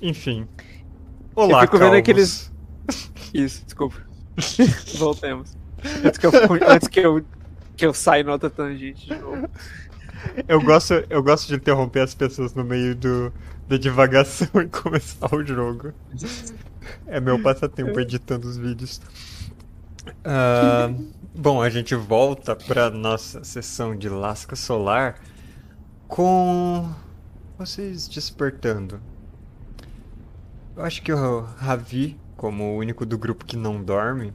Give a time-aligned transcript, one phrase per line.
[0.00, 0.46] Enfim.
[1.34, 2.52] Olá, eu fico vendo aqueles.
[3.32, 3.96] Isso, desculpa.
[4.98, 5.56] Voltemos.
[6.04, 6.32] Antes que eu,
[6.68, 7.24] antes que eu,
[7.76, 9.48] que eu saia em outra tangente de novo.
[10.48, 13.32] Eu gosto, eu gosto de interromper as pessoas no meio do,
[13.68, 15.92] da divagação e começar o jogo.
[17.06, 19.00] É meu passatempo editando os vídeos.
[20.24, 20.92] Ah,
[21.34, 25.20] bom, a gente volta para nossa sessão de lasca solar
[26.08, 26.90] com
[27.58, 29.00] vocês despertando.
[30.76, 34.34] Eu acho que o Ravi, como o único do grupo que não dorme,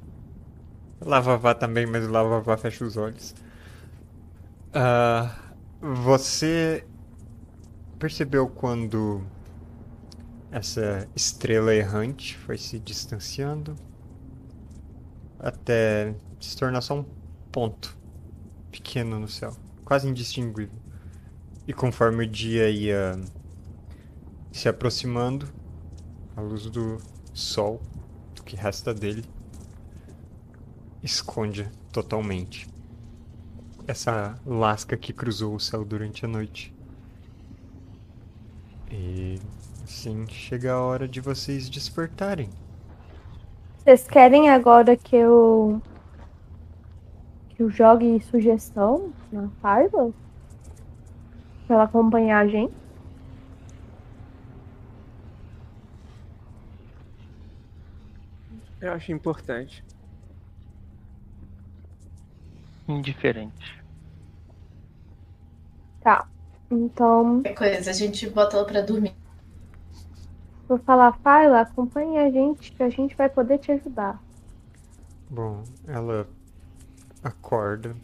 [1.00, 3.36] Lavavá também, mas o Lavavá fecha os olhos.
[4.74, 5.36] Ah,
[5.80, 6.84] você
[8.00, 9.22] percebeu quando
[10.52, 13.76] essa estrela errante foi se distanciando
[15.40, 17.06] até se tornar só um
[17.52, 17.96] ponto
[18.72, 20.80] pequeno no céu, quase indistinguível.
[21.68, 23.20] E conforme o dia ia
[24.52, 25.61] se aproximando,
[26.36, 26.98] a luz do
[27.34, 27.82] sol,
[28.36, 29.24] do que resta dele,
[31.04, 32.68] esconde totalmente
[33.88, 36.74] essa lasca que cruzou o céu durante a noite.
[38.90, 39.40] E
[39.84, 42.50] assim chega a hora de vocês despertarem.
[43.78, 45.82] Vocês querem agora que eu.
[47.50, 50.12] que eu jogue sugestão na Fiverr?
[51.66, 52.81] Pra ela acompanhar a gente?
[58.82, 59.84] Eu acho importante.
[62.88, 63.82] Indiferente.
[66.02, 66.28] Tá.
[66.70, 69.16] Então, Qualquer coisa, a gente bota ela pra dormir.
[70.68, 74.22] vou falar, Fiverr, acompanhe a gente que a gente vai poder te ajudar.
[75.30, 76.28] Bom, ela
[77.24, 77.96] acorda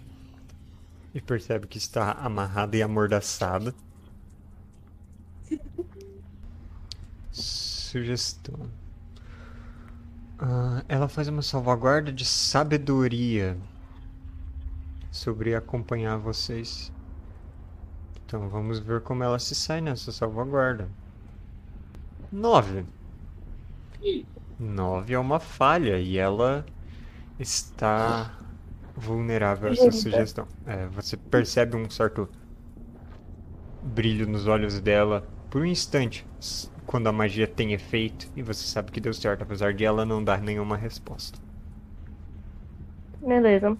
[1.13, 3.73] e percebe que está amarrada e amordaçada.
[7.31, 8.69] Sugestão.
[10.39, 13.57] Ah, ela faz uma salvaguarda de sabedoria
[15.11, 16.91] sobre acompanhar vocês.
[18.25, 20.89] Então vamos ver como ela se sai nessa salvaguarda.
[22.31, 22.85] Nove.
[24.59, 26.65] Nove é uma falha e ela
[27.39, 28.37] está
[28.95, 30.47] vulnerável a essa sugestão.
[30.65, 32.27] É, você percebe um certo
[33.81, 36.25] brilho nos olhos dela por um instante,
[36.87, 40.23] quando a magia tem efeito e você sabe que deu certo, apesar de ela não
[40.23, 41.37] dar nenhuma resposta.
[43.21, 43.77] Beleza.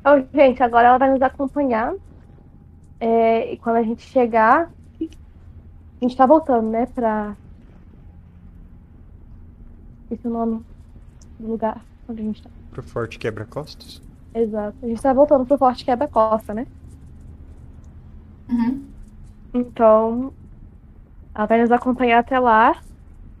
[0.00, 1.94] Então, gente, agora ela vai nos acompanhar.
[3.00, 4.70] É, e quando a gente chegar.
[5.00, 6.86] A gente tá voltando, né?
[6.86, 7.36] Pra.
[10.10, 10.64] Esse é o nome
[11.40, 12.50] do lugar onde a gente tá.
[12.70, 14.02] Pro forte quebra-costas?
[14.34, 14.76] Exato.
[14.82, 16.66] A gente tá voltando pro Forte Quebra-Costa, né?
[18.48, 18.82] Uhum.
[19.52, 20.32] Então.
[21.34, 22.80] Ela vai nos acompanhar até lá.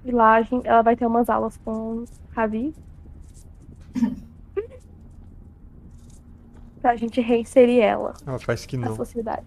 [0.04, 2.04] E lá a gente- ela vai ter umas aulas com o
[2.34, 2.74] Ravi.
[6.80, 8.96] pra gente reinserir ela Ela faz que na não.
[8.96, 9.44] sociedade.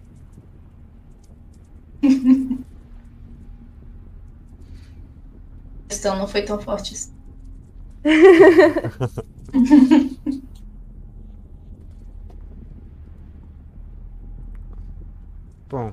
[5.84, 7.12] A questão não foi tão forte assim.
[15.68, 15.92] Bom.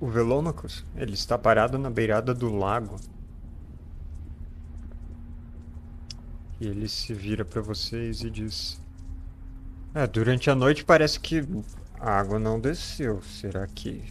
[0.00, 2.96] O Velômacos, ele está parado na beirada do lago.
[6.58, 8.80] E ele se vira para vocês e diz:
[9.94, 11.46] É, durante a noite parece que
[11.98, 13.20] a água não desceu.
[13.20, 14.10] Será que.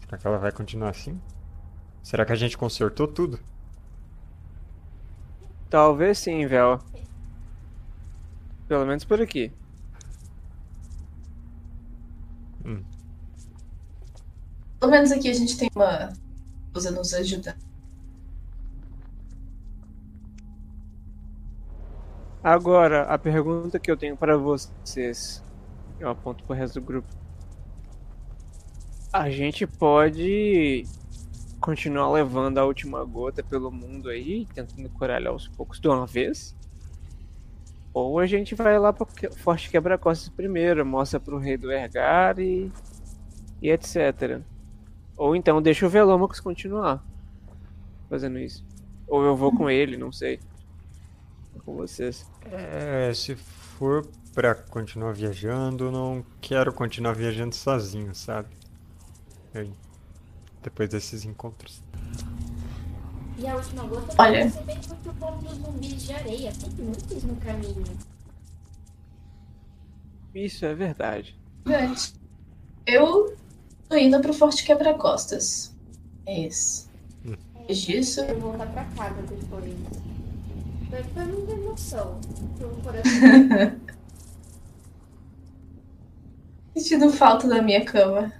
[0.00, 1.20] Será que ela vai continuar assim?
[2.02, 3.38] Será que a gente consertou tudo?
[5.68, 6.78] Talvez sim, Vel.
[8.66, 9.52] Pelo menos por aqui.
[12.64, 12.82] Hum.
[14.82, 16.12] Pelo menos aqui a gente tem uma
[16.72, 17.54] coisa nos ajudando.
[22.42, 25.40] Agora, a pergunta que eu tenho para vocês,
[26.00, 27.06] eu aponto pro resto do grupo.
[29.12, 30.84] A gente pode
[31.60, 36.56] continuar levando a última gota pelo mundo aí, tentando coralhar aos poucos de uma vez?
[37.94, 39.06] Ou a gente vai lá pro
[39.36, 42.72] Forte Quebra-Costas primeiro, mostra pro rei do Ergar e,
[43.62, 44.42] e etc.
[45.22, 47.00] Ou então deixa o Velômacos continuar
[48.10, 48.64] fazendo isso.
[49.06, 50.40] Ou eu vou com ele, não sei.
[51.64, 52.28] Com vocês.
[52.50, 54.04] É, se for
[54.34, 58.48] pra continuar viajando, não quero continuar viajando sozinho, sabe?
[59.54, 59.70] Eu-
[60.60, 61.80] depois desses encontros.
[63.38, 64.50] E a última gota Olha.
[64.50, 67.84] você vem porque o povo dos zumbis de areia tem muitos no caminho.
[70.34, 71.38] Isso é verdade.
[71.64, 72.14] Verdade.
[72.84, 73.36] Eu
[73.92, 75.76] tô indo pro Forte Quebra-Costas.
[76.24, 76.90] É isso.
[77.22, 79.74] Depois disso, Eu vou voltar pra casa depois.
[80.88, 82.18] Pra, pra não ter noção.
[86.74, 88.32] Sentindo falta da minha cama.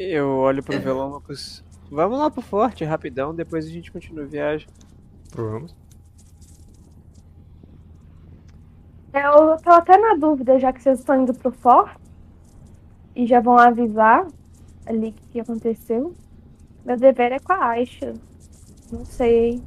[0.00, 1.62] Eu olho pro Velômacos.
[1.88, 4.66] Vamos lá pro forte, rapidão, depois a gente continua a viagem.
[5.32, 5.76] Vamos.
[9.14, 12.03] Eu tô até na dúvida, já que vocês estão indo pro forte
[13.14, 14.26] e já vão avisar
[14.86, 16.14] ali o que, aconteceu.
[16.84, 18.14] Meu dever é com a Aisha.
[18.90, 19.62] Não sei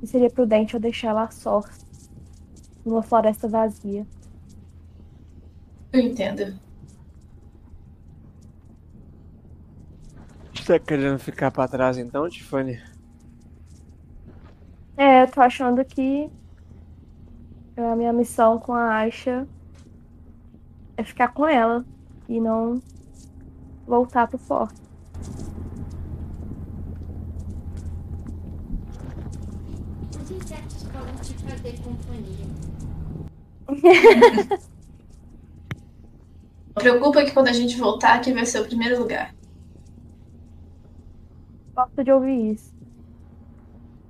[0.00, 1.62] se seria prudente eu deixar ela só
[2.84, 4.06] numa floresta vazia.
[5.92, 6.58] Eu entendo.
[10.54, 12.80] Você tá querendo ficar pra trás então, Tiffany?
[14.96, 16.30] É, eu tô achando que
[17.76, 19.46] a minha missão com a Aisha
[20.96, 21.84] é ficar com ela
[22.28, 22.82] e não
[23.86, 24.80] voltar pro forte.
[30.20, 32.46] Os insetos podem te fazer companhia.
[36.74, 39.34] Não preocupa que quando a gente voltar, aqui vai ser o primeiro lugar.
[41.74, 42.72] Gosto de ouvir isso.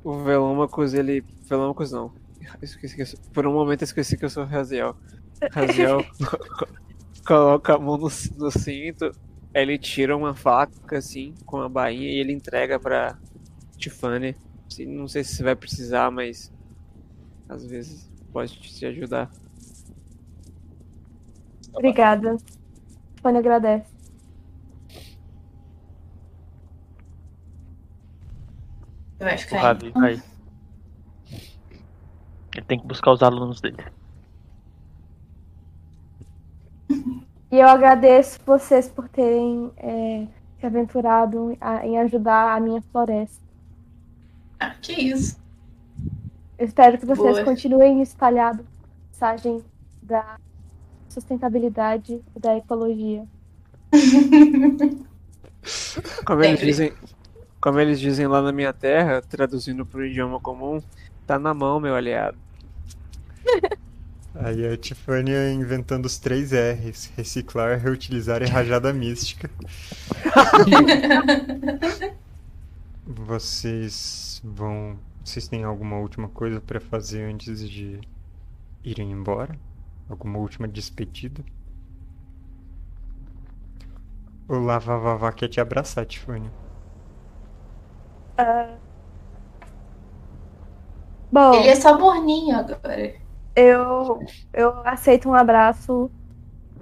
[0.05, 1.25] O Velômacos, ele.
[1.49, 2.13] Velômacos não.
[2.61, 3.21] Esqueci que eu sou...
[3.33, 4.97] Por um momento eu esqueci que eu sou Raziel.
[5.53, 6.05] Raziel
[7.27, 9.13] coloca a mão no, no cinto,
[9.55, 13.19] aí ele tira uma faca assim, com a bainha e ele entrega pra
[13.77, 14.37] Tiffany.
[14.87, 16.53] Não sei se você vai precisar, mas
[17.49, 19.31] às vezes pode te ajudar.
[21.73, 22.37] Obrigada.
[23.23, 23.93] Fanny agradece.
[29.19, 29.91] Você vai ficar aí.
[29.91, 30.23] Vai.
[32.55, 33.83] Ele tem que buscar os alunos dele.
[37.53, 40.27] E eu agradeço vocês por terem é,
[40.59, 43.45] se aventurado a- em ajudar a minha floresta.
[44.59, 45.39] Ah, que isso.
[46.59, 47.45] Eu espero que vocês Boa.
[47.45, 48.65] continuem espalhando a
[49.13, 49.63] mensagem
[50.03, 50.37] da
[51.11, 53.27] sustentabilidade e da ecologia.
[56.25, 56.93] Como eles dizem,
[57.61, 60.81] como eles dizem lá na minha terra, traduzindo pro idioma comum,
[61.27, 62.37] tá na mão, meu aliado.
[64.35, 69.51] Aí a Tiffany inventando os três R's: reciclar, reutilizar e rajada mística.
[73.07, 74.99] Vocês vão.
[75.25, 78.01] Vocês têm alguma última coisa pra fazer antes de
[78.83, 79.59] irem embora?
[80.09, 81.45] Alguma última despedida?
[84.49, 86.51] O Lava Vavá quer te abraçar, Tiffany.
[91.31, 93.22] Bom, Ele é só morninho agora.
[93.57, 96.11] Eu, eu aceito um abraço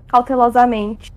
[0.08, 1.10] cautelosamente.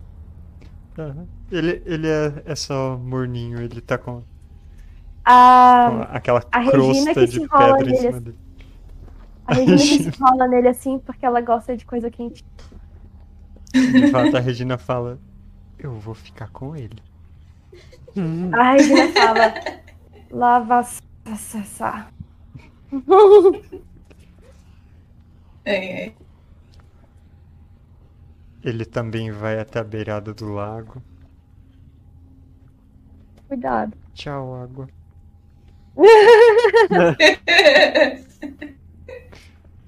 [0.98, 1.28] Aham.
[1.52, 4.24] Ele, ele é, é só morninho, ele tá com,
[5.84, 8.26] com A, aquela a Regina crosta que de se pedra em cima assim.
[8.26, 8.38] dele.
[9.46, 12.44] a Regina que se enrola nele assim porque ela gosta de coisa quente.
[13.74, 15.20] De fato, a Regina fala:
[15.78, 17.02] Eu vou ficar com ele.
[18.52, 19.54] A Regina fala:
[20.32, 20.84] lava.
[20.84, 22.08] sa- sa-
[22.92, 23.70] É,
[25.66, 26.12] é.
[28.64, 31.02] Ele também vai até a beirada do lago.
[33.48, 33.98] Cuidado.
[34.14, 34.88] Tchau, água.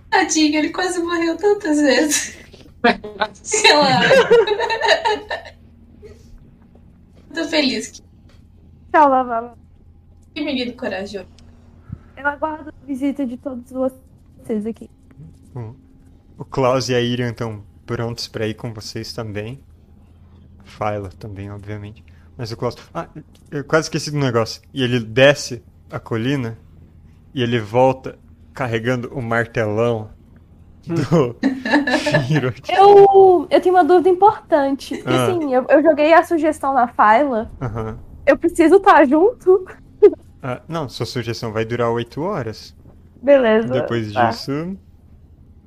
[0.10, 2.38] Tadinho, ele quase morreu tantas vezes.
[3.44, 4.00] Sei lá.
[7.34, 7.89] Tô feliz.
[7.91, 8.01] Que
[8.94, 9.58] Tchau, lava.
[10.34, 11.27] que menino corajoso.
[12.15, 14.89] Eu aguardo a visita de todos vocês aqui.
[15.56, 19.60] O- Klaus e a Irian estão prontos pra ir com vocês também.
[20.64, 22.04] Faila também, obviamente.
[22.38, 22.76] Mas o Klaus.
[22.94, 23.08] Ah,
[23.52, 24.62] eu quase esqueci do negócio.
[24.74, 26.58] E ele desce a colina
[27.34, 28.18] e ele volta
[28.54, 30.10] carregando o martelão
[30.86, 31.36] do
[32.28, 32.54] Firo.
[32.70, 34.98] Eu, eu tenho uma dúvida importante.
[34.98, 35.28] Porque, Ah.
[35.28, 37.50] assim, eu, eu joguei a sugestão na Faila.
[37.62, 37.98] Aham.
[38.26, 39.66] Eu preciso estar junto?
[40.42, 42.76] Ah, não, sua sugestão vai durar 8 horas.
[43.22, 43.68] Beleza.
[43.68, 44.30] Depois tá.
[44.30, 44.76] disso.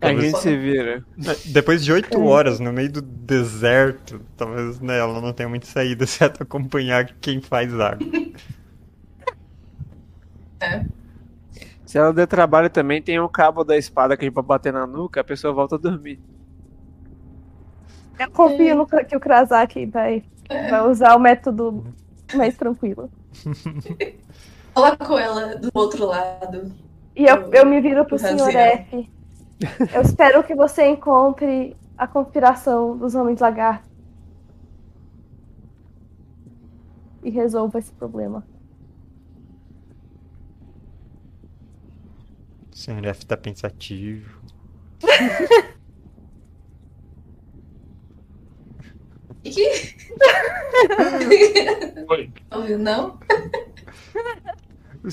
[0.00, 1.04] A gente se vira.
[1.26, 5.66] É, Depois de 8 horas, no meio do deserto, talvez né, ela não tenha muita
[5.66, 8.06] saída, exceto acompanhar quem faz água.
[11.84, 14.72] Se ela der trabalho também, tem o cabo da espada que a gente pode bater
[14.72, 16.20] na nuca, a pessoa volta a dormir.
[18.18, 21.84] Eu confio no que o Krasaki vai, vai usar o método
[22.34, 23.10] mais tranquilo.
[24.74, 26.72] Coloco ela do outro lado.
[27.16, 28.18] E eu, eu me viro pro.
[28.18, 28.54] Sr.
[28.54, 29.10] F.
[29.92, 33.90] Eu espero que você encontre a conspiração dos homens lagartos
[37.24, 38.46] e resolva esse problema.
[42.72, 44.40] O senhor F tá pensativo.
[49.42, 49.96] Que?
[52.08, 52.32] Oi.
[52.52, 53.18] Ouviu, não?
[55.02, 55.10] O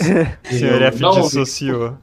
[0.53, 1.97] senhor F dissociou.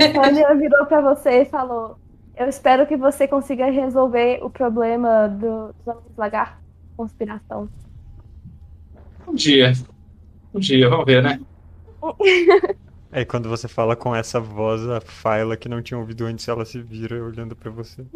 [0.00, 1.98] A Tânia virou pra você e falou:
[2.36, 6.58] Eu espero que você consiga resolver o problema do- dos homens lagarto.
[6.96, 7.68] Conspiração.
[9.26, 9.72] Um dia.
[10.54, 11.40] Um dia, vamos ver, né?
[13.12, 16.64] Aí quando você fala com essa voz, a Faila que não tinha ouvido antes, ela
[16.64, 18.04] se vira olhando pra você.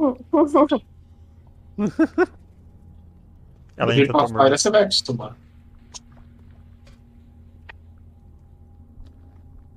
[3.76, 4.56] Ela ainda com a morta.
[4.56, 5.36] você vai acostumar.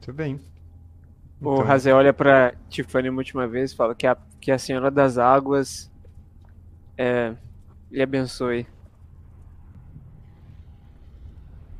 [0.01, 0.39] Tudo bem.
[1.39, 4.57] O Então, Razé olha pra Tiffany uma última vez e fala que a, que a
[4.57, 5.91] Senhora das Águas
[6.97, 7.35] é,
[7.91, 8.65] lhe abençoe.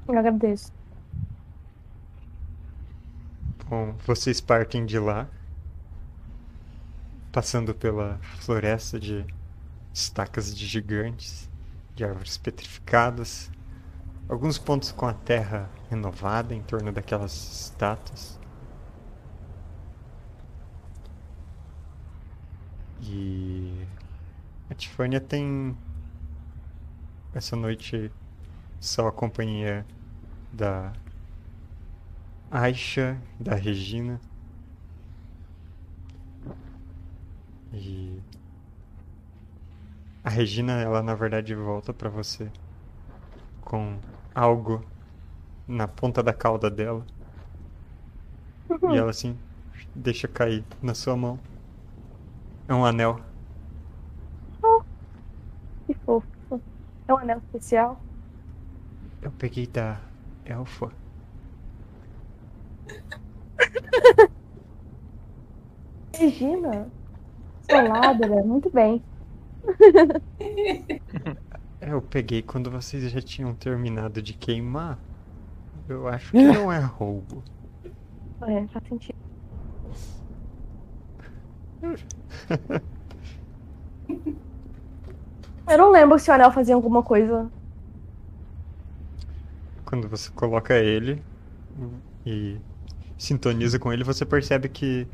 [0.08, 0.72] Eu agradeço.
[3.70, 5.28] Bom, vocês partem de lá,
[7.32, 9.26] passando pela floresta de
[9.94, 11.50] estacas de gigantes,
[11.94, 13.52] de árvores petrificadas,
[14.30, 18.40] alguns pontos com a terra renovada em torno daquelas estátuas.
[23.02, 23.86] E
[24.70, 25.76] a Tifânia tem
[27.34, 28.12] essa noite
[28.80, 29.86] só a companhia
[30.52, 30.92] da
[32.50, 34.20] Aisha, da Regina.
[37.74, 38.22] E
[40.24, 42.52] a Regina, ela na verdade volta pra você
[43.62, 44.00] com
[44.34, 44.84] algo
[45.68, 47.06] na ponta da cauda dela.
[48.92, 49.38] E ela assim
[49.94, 51.40] deixa cair na sua mão.
[52.68, 53.22] É um anel.
[55.86, 56.28] Que fofo.
[57.08, 58.02] É um anel especial.
[59.22, 60.02] Eu peguei da
[60.46, 60.92] elfa.
[66.14, 66.90] Regina.
[67.70, 68.42] Solada, né?
[68.44, 69.02] Muito bem.
[71.80, 75.00] Eu peguei quando vocês já tinham terminado de queimar.
[75.88, 77.44] Eu acho que não é roubo.
[78.42, 79.17] É, faz sentido.
[85.70, 87.52] Eu não lembro se o anel fazia alguma coisa.
[89.86, 91.24] Quando você coloca ele
[92.26, 92.62] e
[93.18, 95.08] sintoniza com ele, você percebe que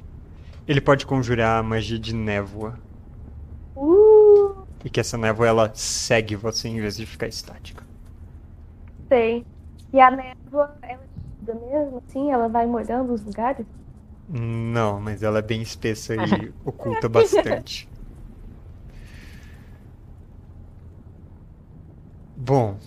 [0.67, 2.79] ele pode conjurar a magia de névoa.
[3.75, 7.83] Uh, E que essa névoa ela segue você em vez de ficar estática.
[9.07, 9.45] sei.
[9.93, 11.03] E a névoa, ela
[11.47, 12.31] é mesmo assim?
[12.31, 13.65] Ela vai molhando os lugares?
[14.27, 17.89] Não, mas ela é bem espessa e oculta bastante.
[22.35, 22.77] Bom,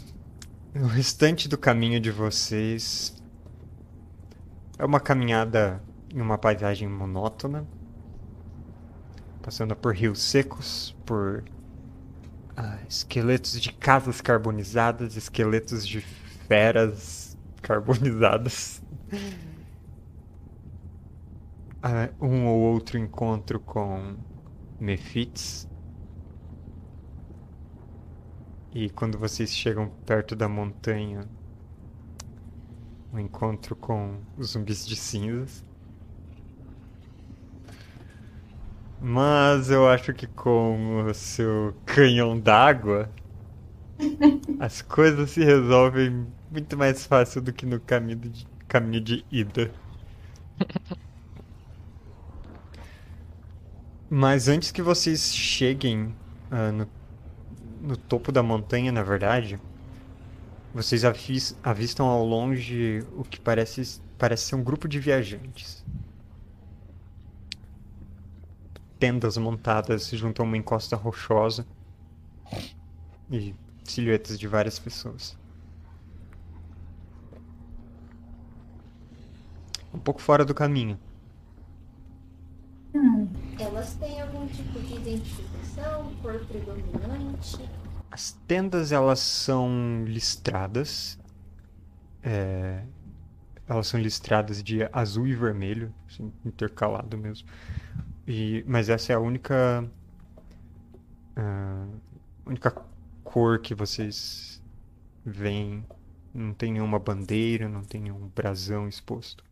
[0.74, 3.22] o restante do caminho de vocês
[4.78, 5.82] é uma caminhada
[6.14, 7.66] em uma paisagem monótona,
[9.42, 11.44] passando por rios secos, por
[12.56, 16.00] ah, esqueletos de casas carbonizadas, esqueletos de
[16.48, 18.82] feras carbonizadas.
[21.88, 24.16] Ah, um ou outro encontro com
[24.80, 25.68] Mephits.
[28.74, 31.28] E quando vocês chegam perto da montanha,
[33.12, 35.64] um encontro com os zumbis de cinzas.
[39.00, 43.08] Mas eu acho que com o seu canhão d'água,
[44.58, 49.70] as coisas se resolvem muito mais fácil do que no caminho de, caminho de ida.
[54.10, 56.14] Mas antes que vocês cheguem
[56.50, 56.88] ah, no,
[57.80, 59.60] no topo da montanha, na verdade,
[60.72, 65.84] vocês avis- avistam ao longe o que parece, parece ser um grupo de viajantes.
[68.98, 71.66] Tendas montadas junto a uma encosta rochosa
[73.30, 75.36] e silhuetas de várias pessoas.
[79.92, 80.96] Um pouco fora do caminho.
[82.94, 83.28] Hum,
[83.60, 87.68] Elas têm algum tipo de identificação, cor predominante?
[88.10, 91.18] As tendas elas são listradas.
[92.22, 92.82] é,
[93.68, 97.48] elas são listradas de azul e vermelho, assim, intercalado mesmo.
[98.26, 99.88] E, mas essa é a única
[101.36, 101.86] ah,
[102.46, 102.70] única
[103.24, 104.62] cor que vocês
[105.24, 105.84] veem.
[106.32, 109.42] Não tem nenhuma bandeira, não tem nenhum brasão exposto.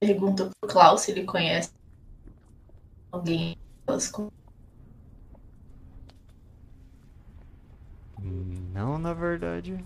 [0.00, 1.72] pergunta pro Klaus se ele conhece
[3.12, 3.56] alguém
[8.18, 9.84] Hum, Não, na verdade.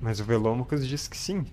[0.00, 1.44] Mas o Velômicos diz que sim.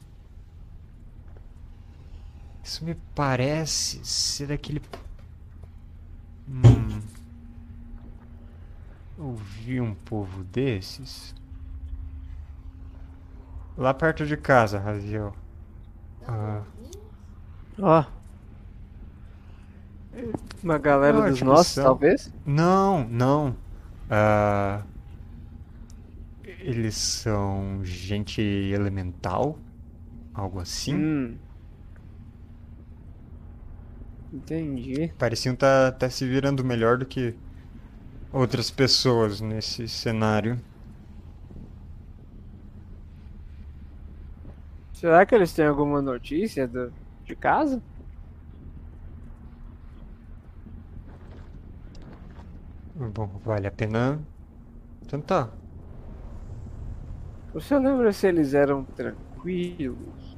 [2.63, 4.81] Isso me parece ser daquele.
[6.47, 7.01] Hum.
[9.17, 11.33] Ouvi um povo desses.
[13.77, 15.33] Lá perto de casa, Raziel.
[16.27, 16.63] Ah,
[17.79, 18.05] Ó.
[20.63, 21.83] Uma galera Eu dos que nossos, são.
[21.83, 22.31] talvez?
[22.45, 23.55] não, não.
[24.09, 24.83] Ah,
[26.59, 29.57] eles são gente elemental?
[30.33, 30.95] Algo assim?
[30.95, 31.37] Hum.
[34.33, 35.13] Entendi.
[35.17, 37.35] Pareciam estar tá, se virando melhor do que
[38.31, 40.59] outras pessoas nesse cenário.
[45.03, 46.93] Será que eles têm alguma notícia do,
[47.25, 47.83] de casa?
[52.95, 54.25] Bom, vale a pena
[55.05, 55.51] tentar.
[57.53, 60.37] Você lembra se eles eram tranquilos?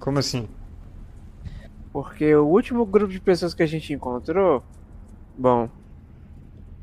[0.00, 0.48] Como assim?
[1.92, 4.60] Porque o último grupo de pessoas que a gente encontrou,
[5.38, 5.70] bom,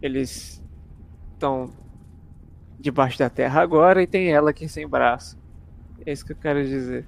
[0.01, 0.63] eles
[1.33, 1.69] estão
[2.79, 5.42] debaixo da terra agora e tem ela aqui sem braço.
[6.05, 7.05] É isso que eu quero dizer.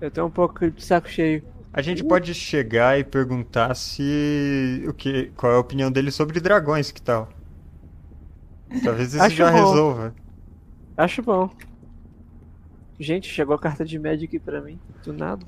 [0.00, 1.42] Eu tô um pouco de saco cheio.
[1.72, 6.40] A gente pode chegar e perguntar se o que, qual é a opinião dele sobre
[6.40, 7.28] dragões, que tal?
[8.82, 9.56] Talvez isso Acho já bom.
[9.56, 10.14] resolva.
[10.96, 11.50] Acho bom.
[12.98, 14.78] Gente, chegou a carta de Magic pra mim.
[15.04, 15.46] Do nada.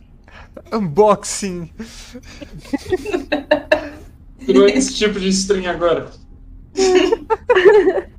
[0.72, 1.72] Unboxing.
[4.38, 6.10] Virou esse tipo de stream agora.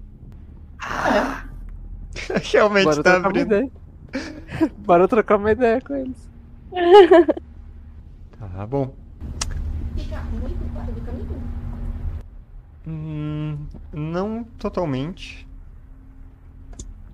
[2.52, 3.72] Realmente Bora tá abrindo.
[4.86, 6.30] Bora trocar uma ideia com eles.
[8.40, 8.94] Tá bom.
[9.96, 11.42] Fica muito fora do caminho.
[12.88, 15.48] Hum, não totalmente.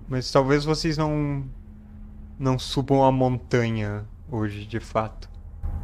[0.08, 1.44] Mas talvez vocês não
[2.38, 5.28] não subam a montanha hoje, de fato.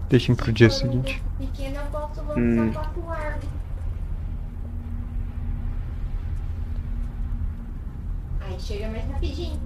[0.09, 1.23] Deixem pro dia seguinte.
[1.39, 2.73] pequeno, eu posso lançar Hum.
[3.11, 3.49] árvores.
[8.41, 9.61] Aí chega mais rapidinho.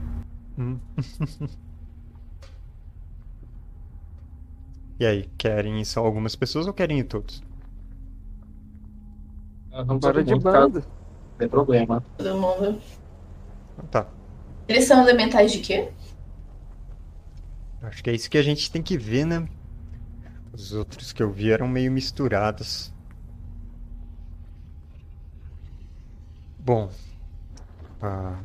[0.58, 0.78] Hum.
[5.00, 7.40] E aí, querem ir só algumas pessoas ou querem ir todos?
[9.72, 10.52] Ah, Vamos Bora todo de tá?
[10.52, 10.80] banda.
[10.80, 12.02] Não tem problema.
[12.16, 12.80] Todo mundo.
[13.90, 14.06] Tá.
[14.66, 15.88] Eles são elementais de quê?
[17.82, 19.48] Acho que é isso que a gente tem que ver, né?
[20.52, 22.92] Os outros que eu vi eram meio misturados.
[26.58, 26.90] Bom.
[28.02, 28.38] ah,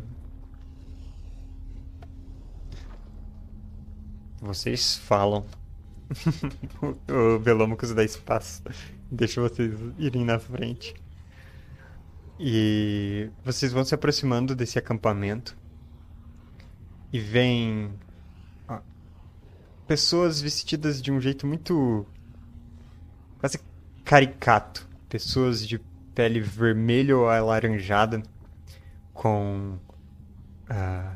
[4.43, 5.45] Vocês falam.
[7.10, 8.62] o Velômicos dá espaço.
[9.10, 10.93] Deixa vocês irem na frente.
[12.38, 15.56] E vocês vão se aproximando desse acampamento.
[17.13, 17.93] E vem
[19.88, 22.06] pessoas vestidas de um jeito muito
[23.39, 23.62] quase
[24.03, 24.86] caricato.
[25.08, 25.79] Pessoas de
[26.13, 28.21] pele vermelha ou alaranjada
[29.13, 29.77] com
[30.69, 31.15] ah,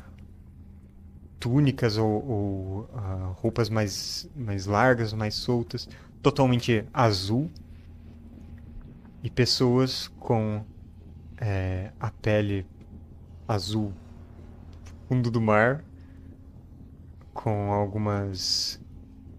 [1.38, 5.88] túnicas ou, ou, ah, roupas mais, mais largas, mais soltas,
[6.22, 7.50] totalmente azul.
[9.22, 10.64] E pessoas com
[11.40, 12.64] eh, a pele
[13.48, 13.92] azul
[15.08, 15.82] fundo do mar
[17.32, 18.80] com algumas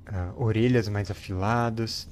[0.08, 2.10] ah, orelhas mais afiladas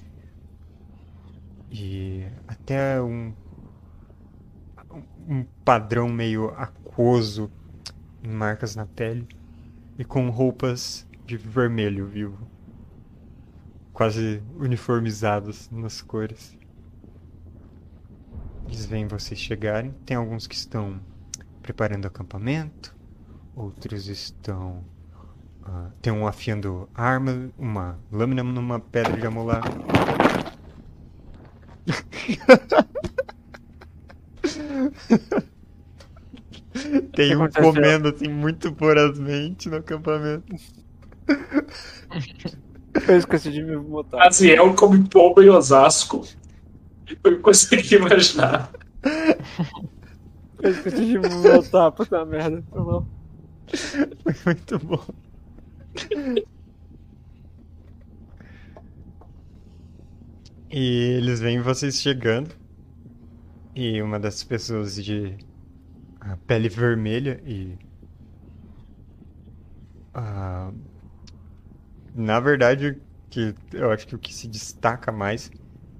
[1.72, 3.34] e até um,
[5.28, 7.52] um padrão meio aquoso
[8.24, 9.28] em marcas na pele
[9.98, 12.48] e com roupas de vermelho vivo,
[13.92, 16.58] quase uniformizados nas cores.
[18.68, 19.92] Eles veem vocês chegarem.
[20.06, 21.00] Tem alguns que estão
[21.62, 22.96] preparando acampamento,
[23.56, 24.84] outros estão
[25.64, 29.64] ah, tem um afiando arma, uma lâmina numa pedra de amolar.
[37.14, 37.74] Tem um aconteceu?
[37.74, 40.56] comendo assim muito vorazmente no acampamento.
[43.08, 44.28] Eu esqueci de me botar.
[44.28, 46.26] Aziel come pomba em Osasco.
[47.24, 48.72] Eu consegui imaginar.
[50.62, 52.64] Eu esqueci de me botar, puta merda.
[52.70, 53.08] Foi mal.
[54.24, 55.06] Foi muito bom.
[60.70, 62.56] E eles veem vocês chegando.
[63.76, 65.38] E uma das pessoas de
[66.32, 67.78] a pele vermelha e.
[70.14, 70.72] ah,
[72.14, 75.52] na verdade, que eu acho que o que se destaca mais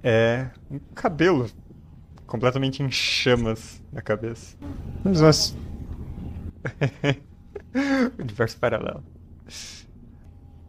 [0.02, 1.48] é um cabelo
[2.26, 4.56] completamente em chamas na cabeça.
[5.04, 5.56] Mas nós.
[8.18, 9.04] Universo paralelo.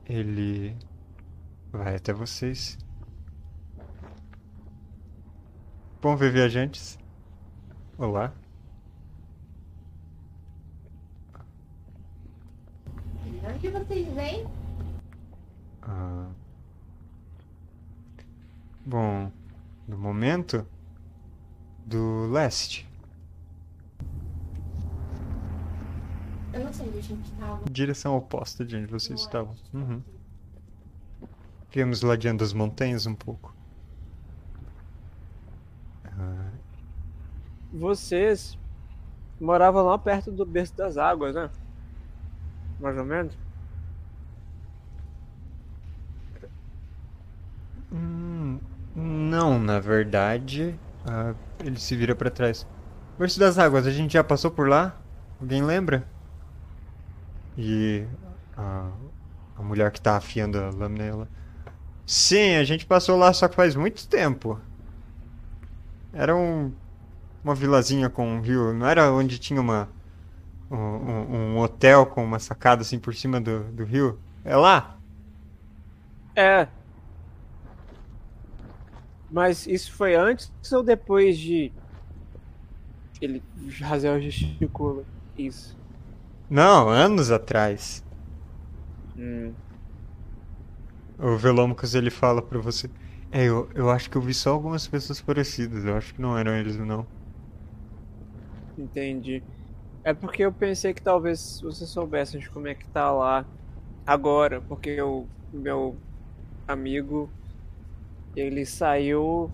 [0.06, 0.76] Ele
[1.72, 2.78] vai até vocês.
[6.02, 6.98] Bom ver viajantes.
[7.98, 8.34] Olá.
[13.57, 14.47] De onde vocês vêm?
[15.81, 16.27] Ah.
[18.85, 19.31] Bom,
[19.88, 20.65] no momento
[21.85, 22.88] do leste,
[26.51, 27.62] Eu não sei onde a gente tava.
[27.71, 29.55] direção oposta de onde vocês estavam.
[29.73, 30.01] Uhum.
[31.71, 33.53] Viemos ladeando as montanhas um pouco.
[36.05, 36.49] Ah,
[37.71, 38.57] Vocês
[39.39, 41.49] moravam lá perto do berço das águas, né?
[42.80, 43.38] Mais ou menos.
[47.92, 48.60] hum,
[48.96, 52.65] não, na verdade, ah, ele se vira pra trás.
[53.18, 54.96] Berço das Águas, a gente já passou por lá?
[55.42, 56.08] Alguém lembra?
[57.58, 58.06] E
[58.56, 58.89] a,
[59.58, 61.28] a mulher que tá afiando a lâmina, ela.
[62.06, 64.60] Sim, a gente passou lá só que faz muito tempo.
[66.13, 66.72] Era um,
[67.44, 69.89] uma vilazinha com um rio, não era onde tinha uma
[70.69, 74.19] um, um- um hotel com uma sacada assim por cima do, do rio?
[74.43, 74.97] É lá?
[76.36, 76.67] É.
[79.32, 81.71] Mas isso foi antes ou depois de.
[83.21, 83.41] Ele.
[83.82, 85.05] Razel gesticula.
[85.38, 85.77] Isso.
[86.49, 88.03] Não, anos atrás.
[89.17, 89.55] Hum.
[91.19, 92.89] O Velômicos ele fala pra você.
[93.32, 95.86] É, eu, eu acho que eu vi só algumas pessoas parecidas.
[95.86, 97.05] Eu acho que não eram eles, não.
[98.77, 99.43] Entendi.
[100.10, 103.45] É porque eu pensei que talvez você soubesse de como é que tá lá
[104.08, 105.95] agora, porque o meu
[106.67, 107.30] amigo
[108.36, 109.52] ele saiu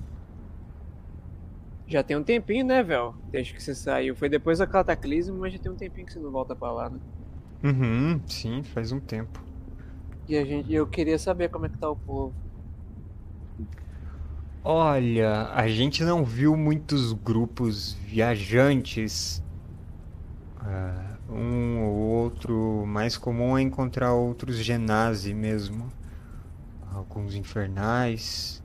[1.86, 3.14] já tem um tempinho, né, Vel?
[3.34, 4.16] Desde que você saiu.
[4.16, 6.90] Foi depois da cataclismo, mas já tem um tempinho que você não volta pra lá,
[6.90, 7.00] né?
[7.62, 9.44] Uhum, sim, faz um tempo.
[10.26, 12.34] E a gente, eu queria saber como é que tá o povo.
[14.64, 19.44] Olha, a gente não viu muitos grupos viajantes.
[20.68, 22.86] Ah, um ou outro.
[22.88, 25.92] Mais comum é encontrar outros genasi mesmo.
[26.92, 28.64] Alguns infernais.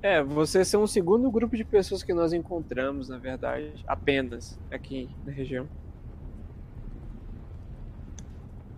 [0.00, 5.08] É, vocês são o segundo grupo de pessoas que nós encontramos, na verdade, apenas aqui
[5.24, 5.66] na região.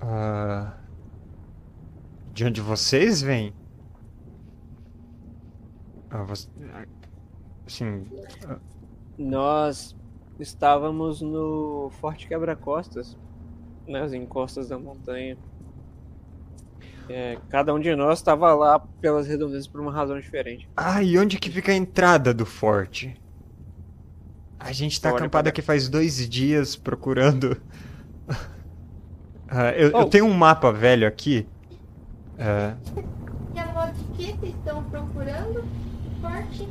[0.00, 0.74] Ah,
[2.32, 3.52] de onde vocês vêm?
[6.08, 6.48] Ah, você...
[7.66, 8.04] Assim,
[9.18, 9.96] Nós
[10.38, 13.16] estávamos no Forte Quebra-Costas,
[13.86, 15.36] nas encostas da montanha.
[17.08, 20.68] É, cada um de nós estava lá pelas redondezas por uma razão diferente.
[20.76, 23.16] Ah, e onde que fica a entrada do forte?
[24.58, 27.60] A gente tá Olha, acampado aqui faz dois dias procurando.
[29.48, 30.04] Ah, eu, eu Oh.
[30.06, 31.46] tenho um mapa velho aqui.
[32.36, 32.74] Ah,
[33.54, 35.62] E a moto de que vocês estão procurando?
[36.20, 36.68] Forte?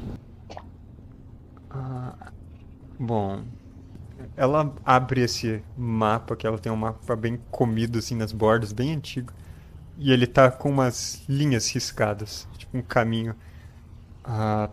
[1.69, 2.31] ah,
[2.99, 3.43] bom,
[4.37, 8.93] ela abre esse mapa que ela tem um mapa bem comido assim nas bordas, bem
[8.93, 9.31] antigo.
[9.97, 13.35] E ele tá com umas linhas riscadas, tipo um caminho.
[14.23, 14.69] Ah,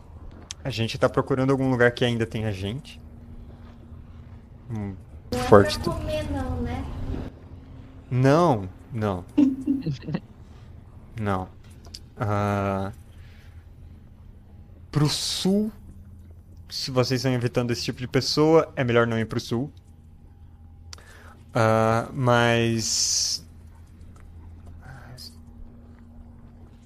[0.65, 3.01] a gente tá procurando algum lugar que ainda tenha gente.
[4.71, 4.97] Um
[5.31, 5.79] Não é forte.
[5.79, 6.85] pra comer não, né?
[8.11, 9.25] Não, não.
[11.21, 11.47] Não.
[12.17, 12.91] Ah,
[14.91, 15.71] pro sul,
[16.73, 19.71] se vocês estão evitando esse tipo de pessoa, é melhor não ir pro sul.
[21.53, 23.47] Ah, mas.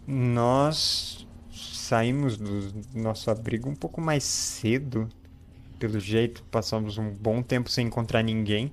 [0.05, 5.09] Nós saímos do nosso abrigo um pouco mais cedo.
[5.79, 8.72] Pelo jeito, passamos um bom tempo sem encontrar ninguém.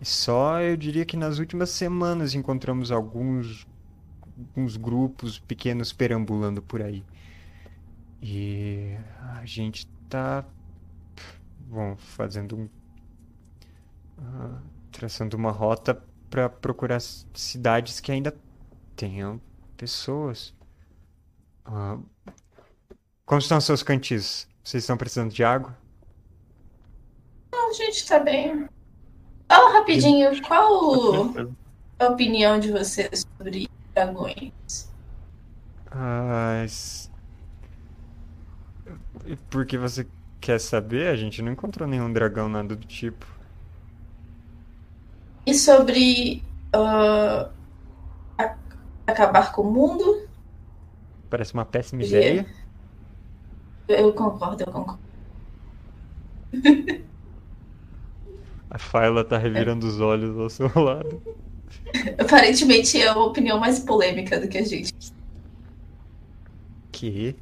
[0.00, 3.66] E Só eu diria que nas últimas semanas encontramos alguns,
[4.22, 7.02] alguns grupos pequenos perambulando por aí.
[8.22, 8.96] E
[9.40, 10.44] a gente tá,
[11.60, 12.68] bom, fazendo um,
[14.18, 18.34] ah, traçando uma rota para procurar cidades que ainda
[18.94, 19.40] tenham
[19.76, 20.54] pessoas.
[21.64, 21.98] Ah,
[23.24, 24.48] como estão seus cantis?
[24.62, 25.76] Vocês estão precisando de água?
[27.52, 28.68] A gente tá bem.
[29.48, 31.32] Fala rapidinho, qual
[31.98, 34.90] a opinião de vocês sobre dragões?
[35.90, 36.64] Ah,
[39.26, 40.06] s- e por que você
[40.40, 41.08] quer saber?
[41.08, 43.26] A gente não encontrou nenhum dragão, nada do tipo.
[45.46, 47.48] E sobre a-
[49.06, 50.26] acabar com o mundo?
[51.30, 52.46] Parece uma péssima Queria- ideia.
[53.88, 55.00] Eu concordo, eu concordo.
[58.68, 61.22] A Fayla tá revirando os olhos ao seu lado.
[62.18, 64.92] Aparentemente é a opinião mais polêmica do que a gente.
[66.90, 67.36] Que?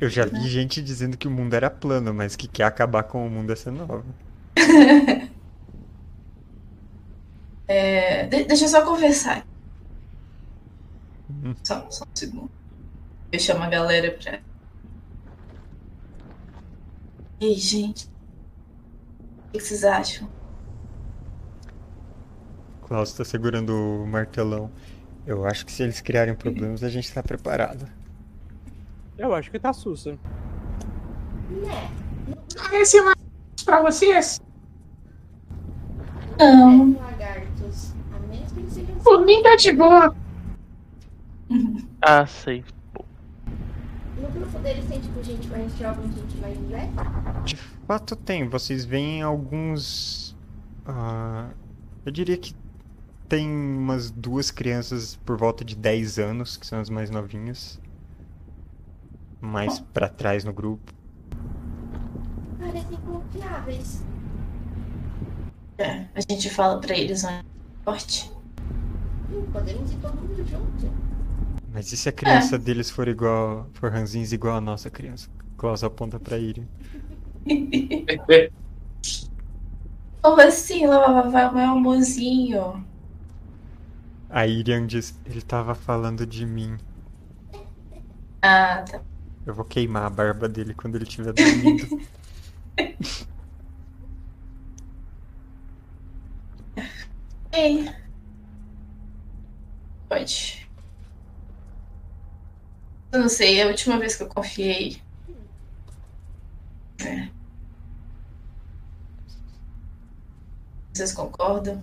[0.00, 3.26] Eu já vi gente dizendo que o mundo era plano, mas que quer acabar com
[3.26, 4.04] o mundo essa nova.
[7.68, 9.46] É, de- deixa eu só conversar.
[11.28, 11.54] Uhum.
[11.62, 12.50] Só, só um segundo.
[13.32, 14.40] Eu chamo a galera pra.
[17.40, 18.08] Ei, gente.
[19.48, 20.28] O que vocês acham?
[22.82, 24.70] Klaus tá segurando o martelão.
[25.26, 27.88] Eu acho que se eles criarem problemas, a gente tá preparado.
[29.16, 30.18] Eu acho que tá sussa.
[31.50, 31.90] Né?
[32.56, 33.16] Parece mais
[33.64, 34.40] pra vocês.
[36.38, 36.94] Não.
[39.02, 40.14] Por mim tá de boa.
[42.00, 42.64] Ah, sei.
[44.16, 46.90] No grupo deles tem tipo gente mais jovem, gente mais velha.
[47.44, 50.36] De fato tem, vocês veem alguns.
[50.86, 51.50] ah,
[52.04, 52.54] eu diria que
[53.28, 57.80] tem umas duas crianças por volta de 10 anos, que são as mais novinhas.
[59.44, 60.90] Mais pra trás no grupo.
[62.58, 64.02] Parecem confiáveis.
[65.76, 67.44] É, a gente fala pra eles onde é
[67.84, 68.32] forte.
[69.30, 70.90] Hum, podemos ir todo mundo junto.
[71.70, 73.68] Mas e se a criança deles for igual.
[73.74, 75.28] for ranzins igual a nossa criança?
[75.58, 76.66] Klaus aponta pra Irian.
[80.22, 82.82] Como assim, lá vai o meu amorzinho?
[84.30, 86.78] A Irian diz: ele tava falando de mim.
[88.40, 89.02] Ah, tá.
[89.46, 92.00] Eu vou queimar a barba dele quando ele estiver dormindo.
[97.52, 97.88] Ei.
[100.08, 100.68] Pode.
[103.12, 105.00] Eu não sei, é a última vez que eu confiei.
[107.00, 107.28] É.
[110.92, 111.82] Vocês concordam?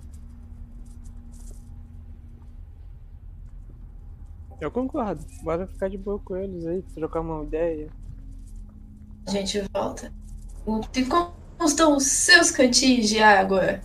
[4.62, 5.26] Eu concordo.
[5.42, 7.88] Bora ficar de boa com eles aí, trocar uma ideia.
[9.26, 10.12] A gente volta.
[10.94, 11.32] E como
[11.66, 13.80] estão os seus cantinhos de água?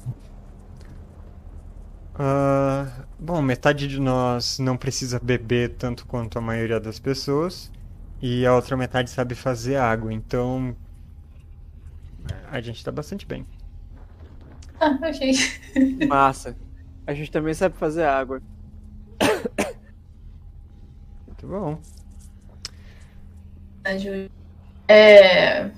[2.13, 7.71] Ah, bom, metade de nós não precisa beber tanto quanto a maioria das pessoas.
[8.21, 10.75] E a outra metade sabe fazer água, então.
[12.51, 13.47] A gente tá bastante bem.
[14.79, 16.07] Ah, ok.
[16.07, 16.55] Massa.
[17.07, 18.39] A gente também sabe fazer água.
[21.37, 21.79] Muito bom.
[24.87, 25.69] É.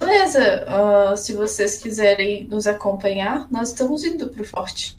[0.00, 4.98] Beleza, ah, se vocês quiserem nos acompanhar, nós estamos indo pro forte.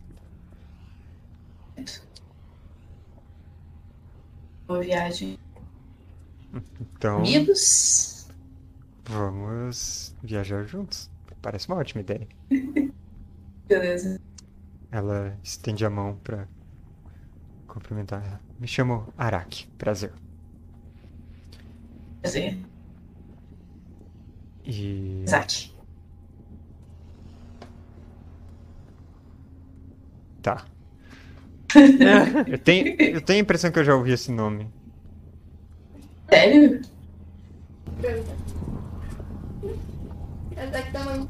[4.66, 5.38] Boa viagem.
[6.80, 8.28] Então, Amigos?
[9.04, 11.12] vamos viajar juntos.
[11.42, 12.28] Parece uma ótima ideia.
[13.68, 14.20] Beleza.
[14.90, 16.48] Ela estende a mão pra
[17.68, 18.45] cumprimentar ela.
[18.60, 20.14] Me chamo Araki, prazer.
[22.22, 22.58] Prazer.
[24.64, 25.24] E.
[25.24, 25.74] Isaac.
[30.42, 30.66] Tá.
[32.48, 34.70] Eu tenho, eu tenho a impressão que eu já ouvi esse nome.
[36.30, 36.82] Sério?
[40.56, 41.28] Essa aqui tá uma.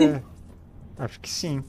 [0.00, 0.22] É,
[0.98, 1.62] acho que sim.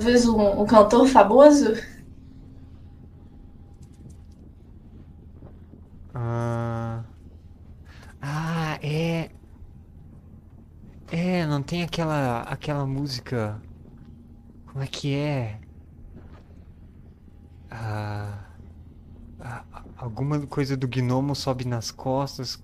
[0.00, 1.74] Talvez um, um cantor famoso?
[6.14, 7.04] Ah,
[8.22, 9.28] ah, é.
[11.12, 13.60] É, não tem aquela aquela música.
[14.68, 15.60] Como é que é?
[17.70, 18.38] Ah,
[19.38, 19.64] ah,
[19.98, 22.58] alguma coisa do gnomo sobe nas costas.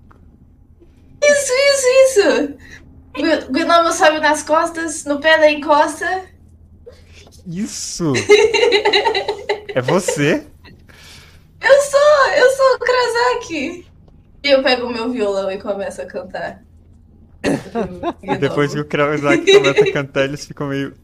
[1.22, 3.46] Isso, isso, isso!
[3.50, 6.34] O gnomo sobe nas costas, no pé da encosta.
[7.46, 8.12] Isso!
[9.74, 10.46] É você?
[11.60, 13.86] Eu sou, eu sou o Krasaki!
[14.42, 16.62] E eu pego o meu violão e começo a cantar.
[18.22, 20.94] E depois que o Krawzak começa a cantar, eles ficam meio.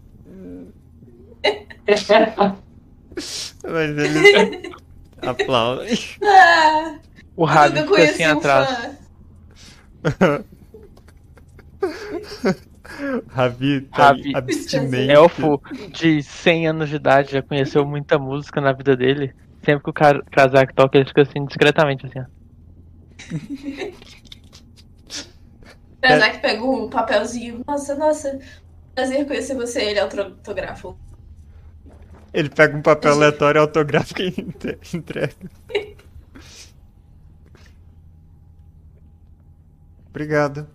[3.64, 4.72] Mas eles
[5.20, 5.98] aplaudem.
[6.22, 6.98] Ah,
[7.36, 8.90] O Rabi fica assim um atrás.
[13.28, 14.32] Ravi tá Ravi.
[14.34, 15.10] abstinente.
[15.10, 15.60] Elfo
[15.90, 19.32] de 100 anos de idade, já conheceu muita música na vida dele.
[19.64, 22.24] Sempre que o Krazak toca, ele fica assim, discretamente assim, ó.
[26.02, 27.60] Krazak pega um papelzinho.
[27.66, 28.38] Nossa, nossa.
[28.94, 29.82] Prazer conhecer você.
[29.82, 30.94] Ele autografa.
[32.34, 35.34] Ele pega um papel aleatório autográfico e entre- entrega.
[40.10, 40.66] Obrigado.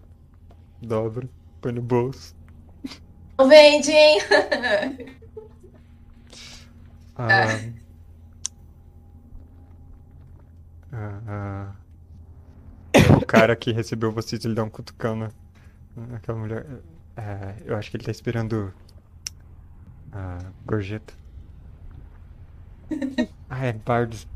[0.81, 1.29] Dobro.
[1.61, 2.35] Põe no bolso.
[3.37, 4.19] Não vende, hein?
[7.19, 7.47] Ah,
[10.93, 11.75] ah, ah.
[13.19, 15.31] o cara que recebeu vocês, ele dá um cutucão na,
[15.95, 16.63] naquela mulher.
[17.15, 18.71] Ah, eu acho que ele tá esperando
[20.11, 21.13] a gorjeta.
[23.49, 24.27] Ah, é Bardos.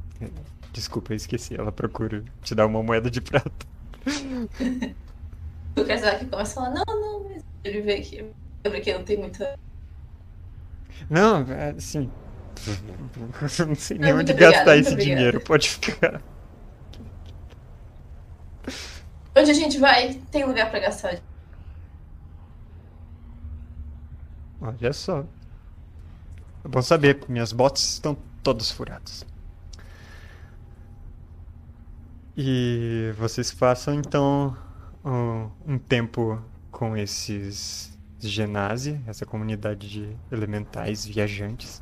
[0.74, 1.54] Desculpa, eu esqueci.
[1.54, 3.52] Ela procura te dar uma moeda de prata.
[5.74, 7.01] O Krazak começa a falar: Não,
[7.64, 8.26] ele vê que.
[8.64, 9.58] Lembra que não tem muita.
[11.10, 12.10] Não, é, assim.
[13.68, 15.42] Não sei nem onde muito gastar obrigada, esse muito dinheiro.
[15.42, 16.22] Pode ficar.
[19.36, 21.20] Onde a gente vai, tem lugar pra gastar.
[24.62, 25.26] Olha só.
[26.64, 29.26] É bom saber, porque minhas botas estão todas furadas.
[32.38, 34.56] E vocês passam então
[35.04, 36.42] um, um tempo
[36.82, 41.80] com esses Genasi, essa comunidade de elementais viajantes.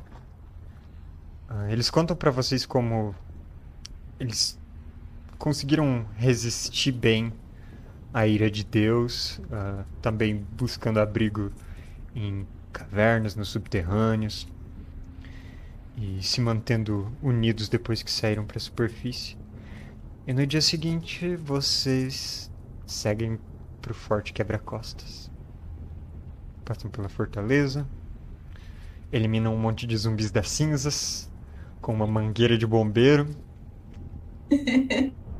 [1.48, 3.14] Ah, eles contam pra vocês como
[4.18, 4.60] eles
[5.38, 7.32] conseguiram resistir bem
[8.12, 11.50] à ira de Deus, ah, também buscando abrigo
[12.14, 14.46] em cavernas, nos subterrâneos
[15.96, 19.34] e se mantendo unidos depois que saíram para a superfície.
[20.26, 22.50] E no dia seguinte vocês
[22.86, 23.38] seguem
[23.80, 25.30] para o Forte Quebra-Costas.
[26.64, 27.86] Passam pela fortaleza,
[29.12, 31.30] eliminam um monte de zumbis das cinzas
[31.80, 33.26] com uma mangueira de bombeiro.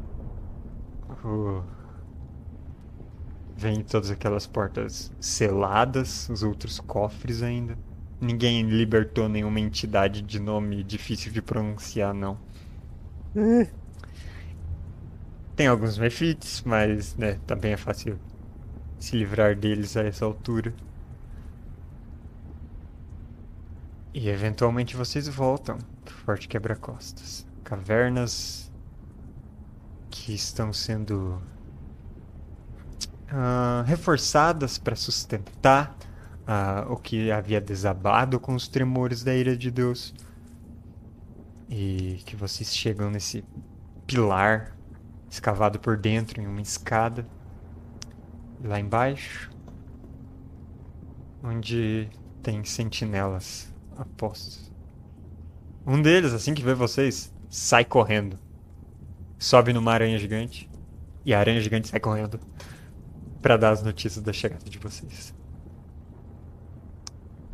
[1.25, 1.63] O-
[3.57, 7.79] Vem todas aquelas portas seladas, os outros cofres ainda.
[8.21, 12.39] Ninguém libertou nenhuma entidade de nome difícil de pronunciar, não.
[15.55, 18.19] Tem alguns mefites, mas né, também é fácil
[19.01, 20.73] se livrar deles a essa altura.
[24.13, 27.47] E eventualmente vocês voltam pro Forte Quebra-Costas.
[27.65, 28.71] Cavernas
[30.11, 31.41] que estão sendo
[33.31, 35.97] ah, reforçadas para sustentar
[36.47, 40.13] ah, o que havia desabado com os tremores da ira de Deus.
[41.69, 43.45] E que vocês chegam nesse
[44.07, 44.77] pilar
[45.31, 47.25] escavado por dentro em uma escada.
[48.63, 49.51] Lá embaixo,
[51.43, 52.09] onde
[52.43, 54.71] tem sentinelas apostos.
[55.87, 58.39] Um deles, assim que vê vocês, sai correndo.
[59.39, 60.69] Sobe numa aranha gigante.
[61.25, 62.39] E a aranha gigante sai correndo
[63.41, 65.35] para dar as notícias da chegada de vocês.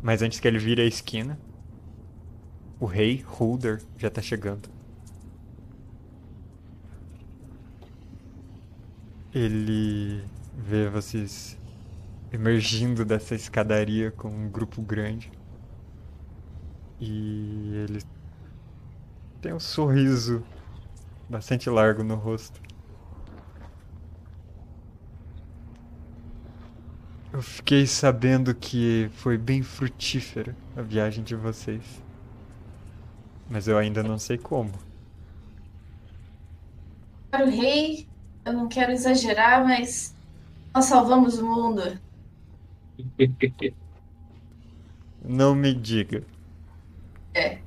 [0.01, 1.39] Mas antes que ele vire a esquina,
[2.79, 4.69] o rei Hulder já tá chegando.
[9.33, 10.23] Ele
[10.57, 11.55] vê vocês
[12.33, 15.31] emergindo dessa escadaria com um grupo grande.
[16.99, 18.01] E ele
[19.39, 20.43] tem um sorriso
[21.29, 22.59] bastante largo no rosto.
[27.31, 32.01] Eu fiquei sabendo que foi bem frutífera a viagem de vocês.
[33.47, 34.71] Mas eu ainda não sei como.
[37.29, 38.07] Para o rei,
[38.43, 40.16] eu não quero exagerar, mas
[40.77, 41.99] nós salvamos o mundo.
[45.25, 46.23] Não me diga.
[47.33, 47.57] É.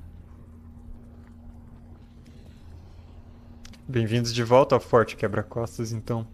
[3.89, 6.25] Bem-vindos de volta ao Forte Quebra-Costas, então.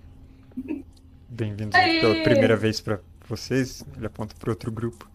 [1.26, 3.82] Bem-vindos pela primeira vez pra vocês.
[3.96, 5.08] Ele aponta para outro grupo.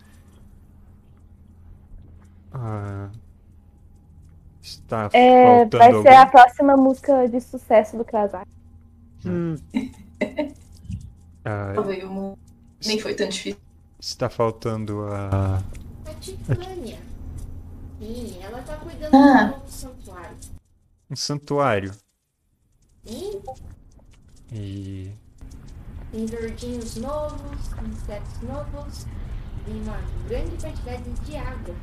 [2.51, 3.11] Ah,
[4.63, 6.31] está É, faltando vai ser a algum?
[6.31, 8.49] próxima música de sucesso do Krasak.
[11.45, 12.37] Ah, Salvei o.
[12.85, 13.59] Nem foi tão difícil.
[13.99, 15.57] está faltando a.
[16.05, 16.99] A Titânia.
[17.99, 19.43] Sim, ela tá cuidando Ah.
[19.45, 20.37] do novo santuário.
[21.09, 21.91] um santuário.
[23.05, 23.41] Sim,
[24.51, 25.11] E
[26.11, 29.05] tem verdinhos novos, insetos novos
[29.67, 31.75] e uma grande quantidade de água.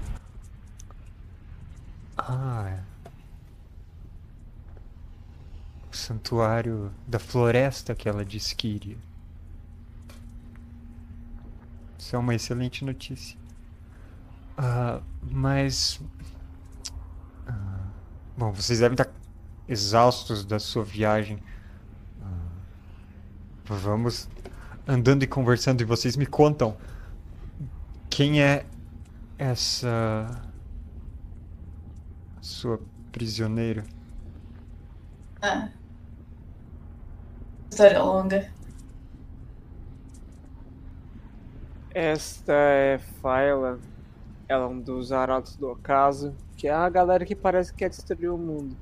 [2.17, 2.69] Ah.
[2.69, 2.83] é.
[5.91, 8.97] O santuário da floresta que ela disse que iria.
[11.99, 13.37] Isso é uma excelente notícia.
[14.57, 16.01] Ah, mas.
[17.47, 17.87] ah,
[18.37, 19.11] bom, vocês devem estar
[19.69, 21.43] exaustos da sua viagem.
[22.23, 22.51] Ah,
[23.67, 24.29] vamos.
[24.87, 26.77] andando e conversando e vocês me contam
[28.09, 28.65] quem é
[29.37, 30.41] essa
[32.41, 32.81] sua
[33.13, 33.85] prisioneira.
[35.43, 35.69] Ah.
[37.71, 38.58] História longa.
[41.95, 43.78] Esta é Faila.
[44.49, 47.91] Ela é um dos arautos do ocaso, que é a galera que parece que quer
[47.91, 48.76] destruir o mundo.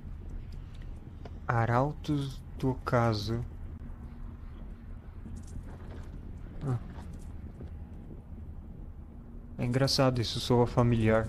[1.47, 3.45] Arautos do Ocaso.
[6.67, 6.79] Ah.
[9.59, 11.29] É engraçado, isso soa familiar.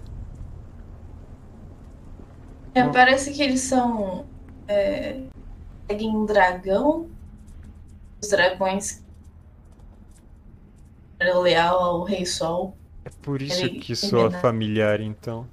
[2.74, 2.92] É, Bom.
[2.92, 4.26] parece que eles são.
[4.68, 5.22] É,
[5.88, 7.10] seguem um dragão.
[8.22, 9.06] Os dragões.
[11.20, 12.78] Era leal ao Rei Sol.
[13.06, 15.48] É por isso Ele- que soa não- familiar, então.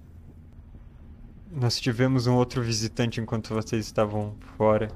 [1.51, 4.89] Nós tivemos um outro visitante enquanto vocês estavam fora.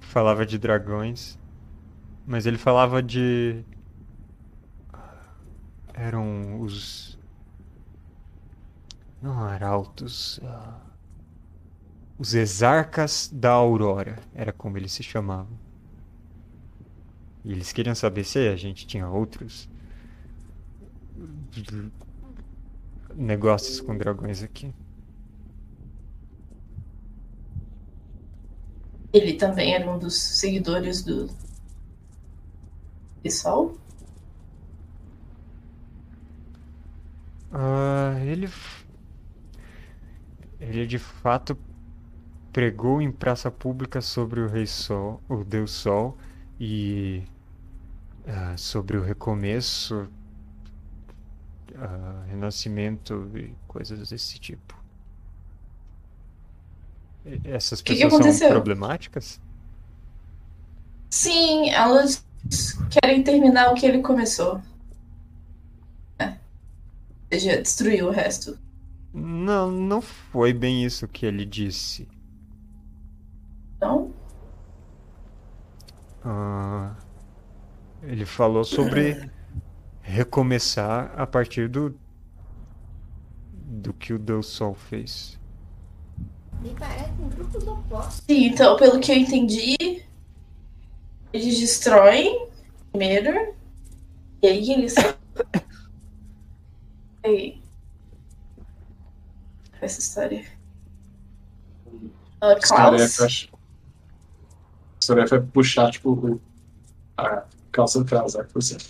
[0.00, 1.38] Falava de dragões.
[2.26, 3.64] Mas ele falava de.
[5.94, 7.18] Eram os.
[9.20, 10.38] Não arautos.
[10.44, 10.80] ah,
[12.18, 14.18] Os exarcas da Aurora.
[14.34, 15.58] Era como eles se chamavam.
[17.44, 19.68] E eles queriam saber se a gente tinha outros
[23.14, 24.72] negócios com dragões aqui.
[29.12, 31.28] Ele também era um dos seguidores do
[33.22, 33.76] Rei Sol.
[37.52, 38.48] Ah, ele.
[40.58, 41.58] Ele de fato
[42.52, 46.16] pregou em praça pública sobre o Rei Sol, o Deus Sol,
[46.58, 47.22] e
[48.26, 50.08] ah, sobre o recomeço,
[51.76, 54.74] ah, renascimento e coisas desse tipo.
[57.24, 59.40] E- Essas Que que pessoas são problemáticas?
[61.10, 62.24] Sim, elas
[62.90, 64.60] querem terminar o que ele começou.
[66.18, 66.28] É.
[66.28, 66.36] Ou
[67.32, 68.58] seja, destruir o resto.
[69.14, 72.08] Não, não foi bem isso que ele disse.
[73.76, 74.14] Então,
[76.24, 76.94] Ah,
[78.02, 79.30] ele falou sobre
[80.00, 81.96] recomeçar a partir do
[83.52, 85.38] do que o Deus Sol fez.
[86.60, 88.22] Me parecem grupos opostos.
[88.26, 90.04] sim, então, pelo que eu entendi,
[91.32, 92.48] eles destroem
[92.90, 93.54] primeiro.
[94.42, 94.94] E aí eles.
[97.24, 97.62] Aí.
[99.80, 100.44] Essa história.
[102.40, 102.96] Ah, Klaus?
[102.96, 103.48] Tarefa, acho.
[105.06, 106.40] Tarefa é puxar, tipo,
[107.16, 108.80] a calça do casaco por cima.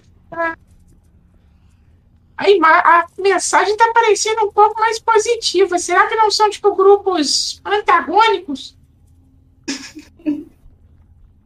[2.36, 5.78] A, a mensagem tá parecendo um pouco mais positiva.
[5.78, 8.76] Será que não são, tipo, grupos antagônicos?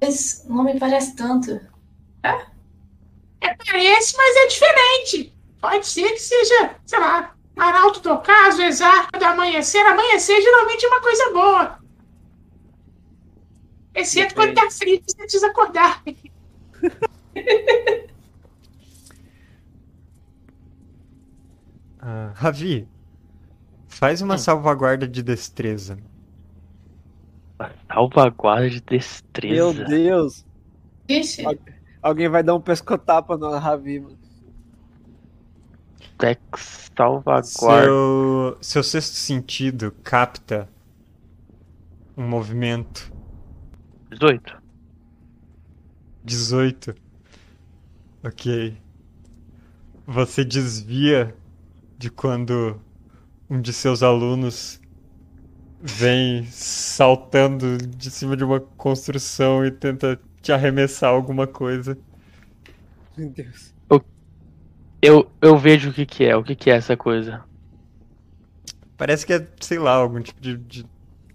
[0.00, 1.60] Esse não me parece tanto.
[2.22, 5.36] É, parece, mas é diferente.
[5.60, 9.84] Pode ser que seja, sei lá, Arauto do Ocaso, Exarca do Amanhecer.
[9.86, 11.78] Amanhecer geralmente é uma coisa boa.
[13.94, 16.02] Exceto quando tá frio, você precisa acordar.
[22.08, 22.86] Ah, Ravi,
[23.88, 25.98] faz uma salvaguarda de destreza.
[27.88, 29.74] Salvaguarda de destreza.
[29.74, 30.46] Meu Deus!
[31.08, 31.42] Ixi,
[32.00, 34.16] Alguém vai dar um pescotapa no Ravi, mano.
[36.16, 37.42] Dex salvaguarda.
[37.44, 40.68] Seu, seu sexto sentido capta
[42.16, 43.12] um movimento
[44.10, 44.62] 18.
[46.24, 47.05] 18.
[48.26, 48.46] Ok.
[50.06, 51.34] Você desvia
[51.98, 52.80] de quando
[53.50, 54.80] um de seus alunos
[55.80, 61.96] vem saltando de cima de uma construção e tenta te arremessar alguma coisa.
[63.16, 63.74] Meu Deus.
[65.00, 67.44] Eu, eu vejo o que que é, o que que é essa coisa.
[68.96, 70.86] Parece que é, sei lá, algum tipo de, de,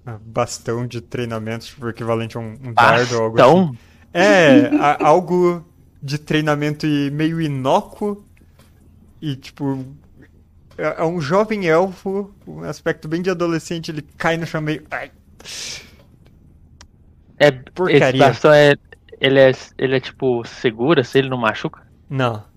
[0.05, 3.51] ah, bastão de treinamento, tipo, equivalente a um, um dardo ou algo assim.
[3.53, 3.77] Bastão?
[4.13, 5.63] É, a- algo
[6.01, 8.25] de treinamento e meio inócuo
[9.21, 9.85] e tipo
[10.77, 14.83] é, é um jovem elfo, um aspecto bem de adolescente, ele cai no chão meio.
[14.89, 15.11] Ai,
[17.37, 18.07] É, Porcaria.
[18.09, 18.75] esse bastão é
[19.19, 19.51] ele, é.
[19.77, 21.81] ele é tipo segura, se ele não machuca?
[22.09, 22.49] não.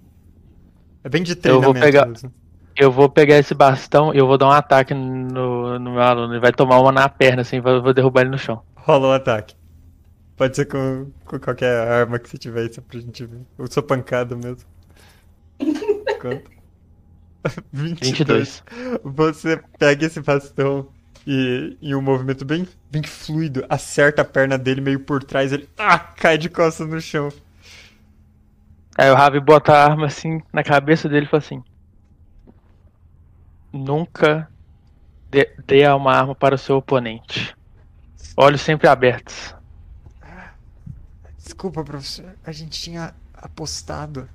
[1.03, 2.33] É bem de Eu vou treinamento pegar- mesmo.
[2.75, 6.33] Eu vou pegar esse bastão e eu vou dar um ataque no, no meu aluno.
[6.33, 8.63] Ele vai tomar uma na perna, assim, vou, vou derrubar ele no chão.
[8.75, 9.55] Rola um ataque.
[10.37, 13.41] Pode ser com, com qualquer arma que você tiver aí, só pra gente ver.
[13.57, 14.69] Ou só pancada mesmo.
[16.21, 16.51] Quanto?
[17.73, 18.63] 22.
[18.63, 18.65] 22.
[19.05, 20.89] Você pega esse bastão
[21.27, 25.69] e em um movimento bem, bem fluido, acerta a perna dele meio por trás, ele
[25.79, 27.31] ah, cai de costas no chão.
[28.97, 31.65] Aí o Ravi bota a arma assim na cabeça dele e fala assim:
[33.73, 34.49] Nunca
[35.31, 37.57] dê, dê uma arma para o seu oponente.
[38.37, 39.55] Olhos sempre abertos.
[41.45, 42.35] Desculpa, professor.
[42.43, 44.27] A gente tinha apostado.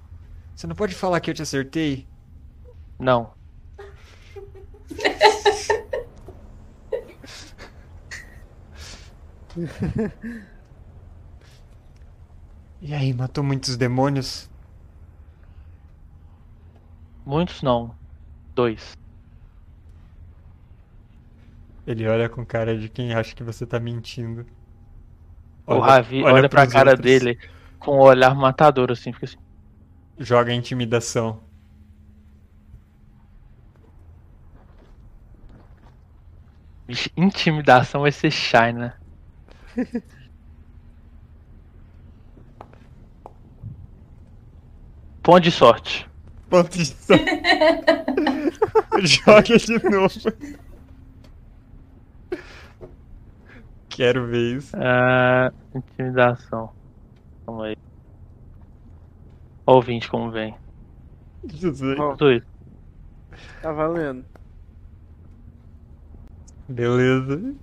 [0.55, 2.07] Você não pode falar que eu te acertei?
[2.99, 3.33] Não.
[12.81, 14.49] E aí, matou muitos demônios?
[17.25, 17.93] Muitos não.
[18.55, 18.93] Dois.
[21.85, 24.45] Ele olha com cara de quem acha que você tá mentindo.
[25.75, 27.05] O Ravi olha, pra pros cara outros.
[27.05, 27.39] dele
[27.79, 29.37] com um olhar matador, assim, fica assim.
[30.17, 31.41] Joga intimidação.
[37.15, 38.93] Intimidação vai ser shy, né?
[45.21, 46.09] Ponto de sorte.
[46.49, 47.23] Ponto de sorte.
[49.05, 50.19] Joga de novo.
[53.99, 54.77] Quero ver isso.
[54.77, 56.71] Ah, intimidação.
[57.45, 57.75] Calma aí.
[59.67, 60.55] Ó o 20 como vem.
[61.45, 61.97] Jesus.
[62.17, 62.41] Dois.
[63.61, 64.23] tá valendo.
[66.69, 67.53] Beleza.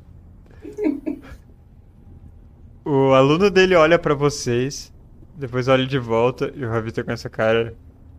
[2.84, 4.92] O aluno dele olha pra vocês,
[5.34, 7.74] depois olha de volta e o Ravi tá com essa cara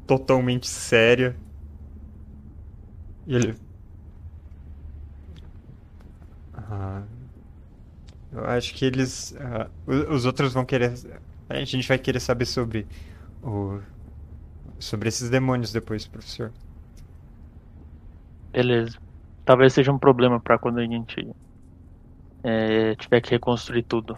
[0.08, 1.38] totalmente séria.
[3.28, 3.56] E ele.
[6.56, 7.04] Ah,
[8.38, 9.34] eu acho que eles.
[9.86, 10.94] o- os outros vão querer.
[11.50, 12.88] A gente vai querer saber sobre
[13.42, 13.82] o.
[14.80, 16.54] Sobre esses demônios depois, professor.
[18.54, 18.98] Beleza.
[19.46, 21.16] Talvez seja um problema pra quando a gente
[22.44, 24.14] é, tiver que reconstruir tudo.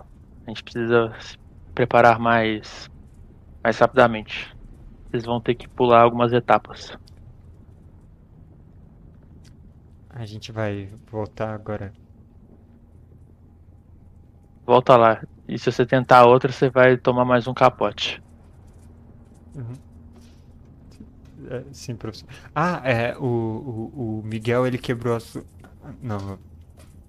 [0.46, 1.36] A gente precisa se
[1.74, 2.88] preparar mais,
[3.66, 4.50] mais rapidamente.
[5.12, 6.92] Vocês vão ter que pular algumas etapas.
[10.12, 11.92] A gente vai voltar agora.
[14.70, 15.24] Volta lá.
[15.48, 18.22] E se você tentar outra, você vai tomar mais um capote.
[19.56, 19.74] Uhum.
[21.50, 22.30] É, sim, professor.
[22.54, 25.44] Ah, é, o, o, o Miguel, ele quebrou a sua...
[26.04, 26.38] Não,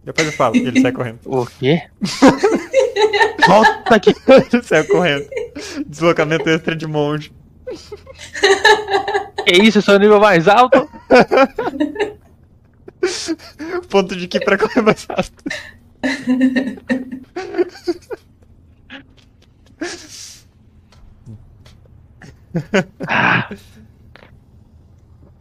[0.02, 1.18] depois eu falo, ele sai correndo.
[1.28, 1.82] O quê?
[3.46, 4.14] Volta aqui!
[4.52, 5.28] Ele saiu correndo.
[5.86, 7.30] Deslocamento extra de monge.
[9.44, 9.90] Que isso?
[9.90, 10.88] É o nível mais alto?
[13.90, 15.42] Ponto de que pra correr mais rápido.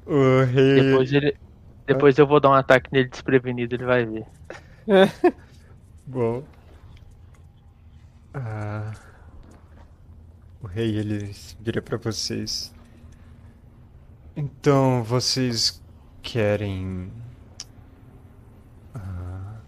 [0.06, 0.82] O rei...
[0.82, 1.38] depois ele.
[1.86, 4.26] Depois eu vou dar um ataque nele desprevenido, ele vai ver.
[6.06, 6.44] Bom.
[8.34, 8.94] Ah,
[10.62, 12.74] o rei, ele vira pra vocês.
[14.36, 15.82] Então, vocês
[16.22, 17.12] querem...
[18.94, 19.62] Ah,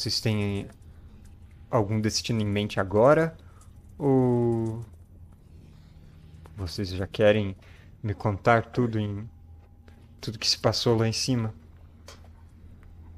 [0.00, 0.66] vocês têm
[1.70, 3.36] algum destino em mente agora?
[3.98, 4.82] Ou...
[6.56, 7.54] Vocês já querem
[8.02, 9.28] me contar tudo em...
[10.18, 11.54] Tudo que se passou lá em cima?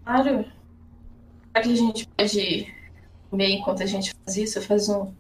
[0.04, 0.44] Claro.
[1.52, 2.74] Será que a gente pode
[3.30, 4.62] comer enquanto a gente faz isso?
[4.62, 5.14] Faz um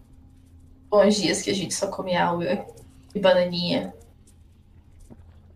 [0.90, 2.66] bons dias que a gente só come água
[3.14, 3.94] e bananinha.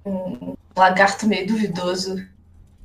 [0.05, 2.25] Um lagarto meio duvidoso.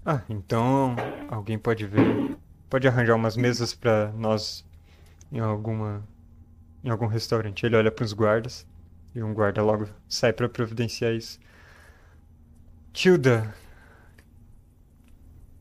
[0.04, 0.96] Ah, então
[1.30, 2.36] alguém pode ver,
[2.72, 4.66] pode arranjar umas mesas pra nós
[5.30, 6.08] em alguma,
[6.82, 7.66] em algum restaurante.
[7.66, 8.66] Ele olha pros guardas
[9.14, 11.38] e um guarda logo sai pra providenciar isso.
[12.94, 13.54] Tilda,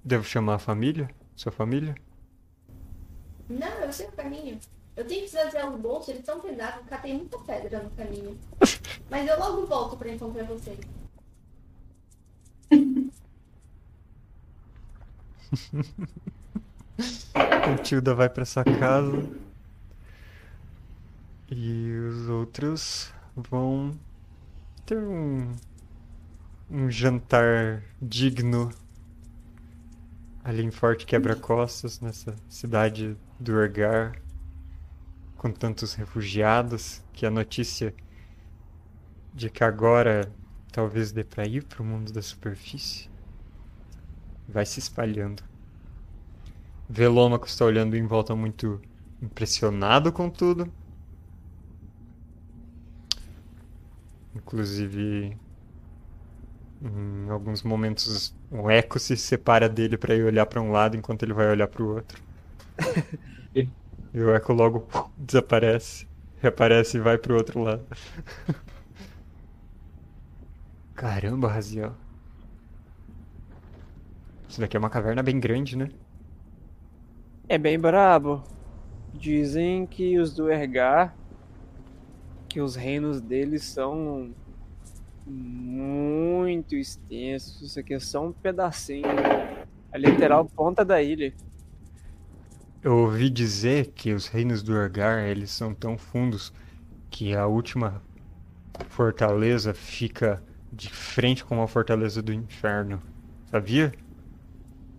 [0.04, 1.10] devo chamar a família?
[1.34, 1.96] Sua família?
[3.48, 4.60] Não, eu sei o caminho.
[4.96, 8.38] Eu tenho que esvaziar os bolsos, eles estão pesados, catei muita pedra no caminho.
[9.10, 10.78] Mas eu logo volto pra encontrar vocês.
[17.82, 19.22] Tilda vai pra essa casa
[21.50, 23.98] e os outros vão
[24.86, 25.52] ter um,
[26.70, 28.70] um jantar digno
[30.44, 34.20] ali em Forte Quebra-Costas, nessa cidade do Urgar,
[35.36, 37.94] com tantos refugiados, que a notícia
[39.34, 40.32] de que agora
[40.72, 43.08] talvez dê pra ir pro mundo da superfície
[44.48, 45.49] vai se espalhando.
[46.92, 48.80] Velômaco está olhando em volta muito
[49.22, 50.68] impressionado com tudo.
[54.34, 55.36] Inclusive,
[56.82, 61.22] em alguns momentos, o eco se separa dele para ir olhar para um lado enquanto
[61.22, 62.20] ele vai olhar para o outro.
[63.54, 63.68] e
[64.20, 64.84] o eco logo
[65.16, 66.08] desaparece,
[66.40, 67.86] reaparece e vai para o outro lado.
[70.96, 71.94] Caramba, Raziel.
[74.48, 75.88] Isso daqui é uma caverna bem grande, né?
[77.50, 78.44] É bem brabo.
[79.12, 81.16] Dizem que os do Ergar,
[82.48, 84.32] que os reinos deles são
[85.26, 87.60] muito extensos.
[87.60, 89.04] Isso aqui é só um pedacinho.
[89.90, 91.34] A literal ponta da ilha.
[92.84, 96.52] Eu ouvi dizer que os reinos do Urgar, eles são tão fundos
[97.10, 98.00] que a última
[98.90, 100.40] fortaleza fica
[100.72, 103.02] de frente com a fortaleza do inferno.
[103.50, 103.92] Sabia?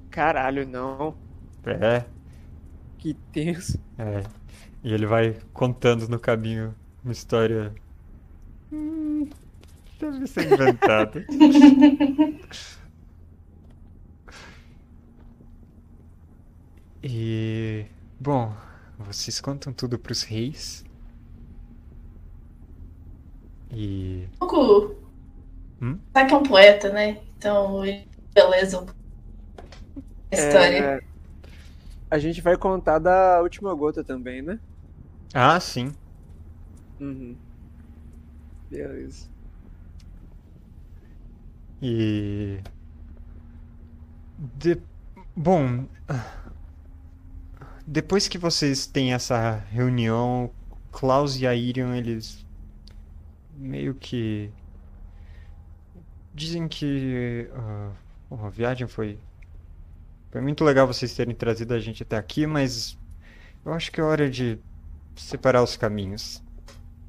[0.10, 1.16] Caralho, não.
[1.66, 2.04] É,
[3.02, 3.80] Que tenso.
[3.98, 4.24] é.
[4.84, 6.74] E ele vai contando no caminho
[7.04, 7.74] uma história.
[8.72, 9.28] Hum,
[10.00, 11.26] deve ser inventada.
[17.04, 17.86] E.
[18.20, 18.54] Bom,
[19.00, 20.84] vocês contam tudo pros reis.
[23.72, 24.28] E.
[24.40, 24.96] Goku.
[25.82, 25.98] Hum?
[26.14, 27.22] Sabe que é um poeta, né?
[27.38, 29.00] Então, ele beleza um pouco
[30.32, 30.78] a história.
[30.78, 31.02] É,
[32.12, 34.60] a gente vai contar da última gota também, né?
[35.34, 35.94] Ah, sim.
[37.00, 37.38] Uhum.
[38.70, 39.30] Beleza.
[41.82, 42.60] E.
[44.38, 44.78] De...
[45.34, 45.88] Bom.
[47.88, 50.52] Depois que vocês têm essa reunião,
[50.92, 52.46] Klaus e a Irion, eles.
[53.56, 54.52] meio que.
[56.34, 57.50] Dizem que.
[58.30, 59.18] bom, a viagem foi.
[60.32, 62.98] Foi muito legal vocês terem trazido a gente até aqui, mas.
[63.66, 64.58] Eu acho que é hora de
[65.16, 66.42] separar os caminhos.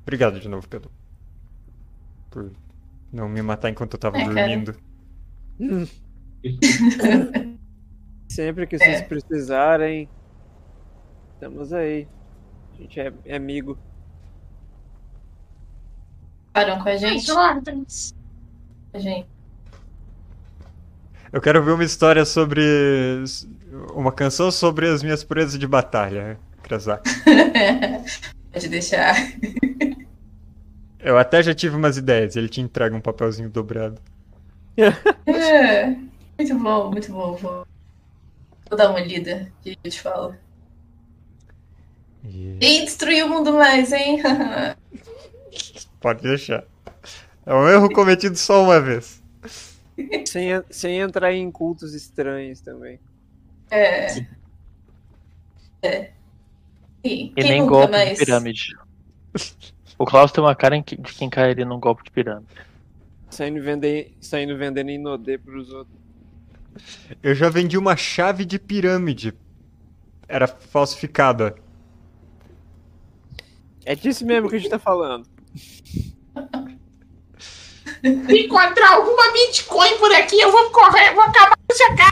[0.03, 0.91] Obrigado de novo, Pedro.
[2.31, 2.53] Por
[3.13, 4.77] não me matar enquanto eu tava É, dormindo.
[8.29, 9.05] Sempre que vocês É.
[9.05, 10.09] precisarem,
[11.35, 12.09] estamos aí.
[12.73, 13.79] A gente é, é amigo.
[16.53, 17.31] Param com a gente.
[18.93, 19.27] A gente.
[21.33, 22.63] Eu quero ver uma história sobre.
[23.95, 27.09] Uma canção sobre as minhas presas de batalha, Krasak.
[28.53, 29.17] Pode deixar.
[31.01, 34.01] Eu até já tive umas ideias, ele te entrega um papelzinho dobrado.
[35.27, 35.87] É,
[36.39, 37.37] muito bom, muito bom.
[37.37, 37.67] Vou,
[38.69, 40.35] vou dar uma lida e eu te falo.
[42.25, 44.23] E destruir o mundo mais, hein?
[46.01, 46.65] pode deixar.
[47.45, 49.22] É um erro cometido só uma vez.
[50.27, 52.99] Sem, sem entrar em cultos estranhos também.
[53.71, 54.27] É.
[55.83, 56.13] É.
[57.05, 58.19] E, E nem golpe mais?
[58.19, 58.77] de pirâmide.
[59.99, 62.49] O Klaus tem uma cara de quem cairia num golpe de pirâmide.
[63.31, 65.97] Saindo, vender, saindo vendendo Inodê pros outros.
[67.23, 69.35] Eu já vendi uma chave de pirâmide.
[70.29, 71.55] Era falsificada.
[73.85, 75.27] É disso mesmo que a gente tá falando.
[78.03, 82.11] Se encontrar alguma Bitcoin por aqui, eu vou correr, vou acabar com essa cara.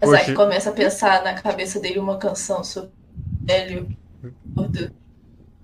[0.00, 3.88] Mas aí começa a pensar na cabeça dele uma canção sobre o velho
[4.46, 4.90] gordo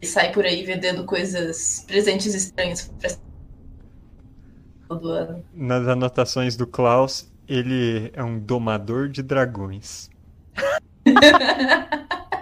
[0.02, 3.10] e sai por aí vendendo coisas, presentes estranhos pra
[4.88, 5.44] todo ano.
[5.54, 10.10] Nas anotações do Klaus, ele é um domador de dragões.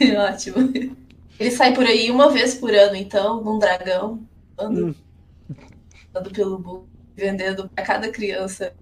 [0.18, 0.56] Ótimo.
[1.38, 4.26] Ele sai por aí uma vez por ano, então, num dragão,
[4.58, 4.96] andando,
[6.14, 8.74] andando pelo mundo, vendendo pra cada criança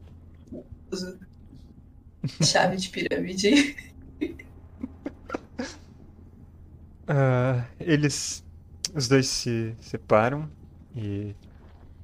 [2.42, 3.76] chave de pirâmide.
[7.06, 8.44] Ah, eles.
[8.94, 10.48] Os dois se separam
[10.94, 11.34] e.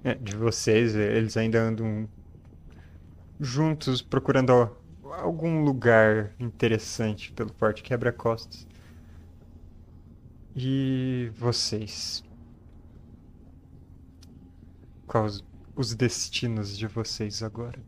[0.05, 2.09] é, de vocês, eles ainda andam
[3.39, 4.77] juntos procurando al-
[5.21, 8.67] algum lugar interessante pelo Forte Quebra-Costas.
[10.55, 12.25] E vocês?
[15.07, 15.45] Quais
[15.77, 17.81] os destinos de vocês agora?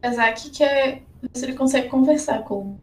[0.00, 2.80] Kazaki quer ver se ele consegue conversar com o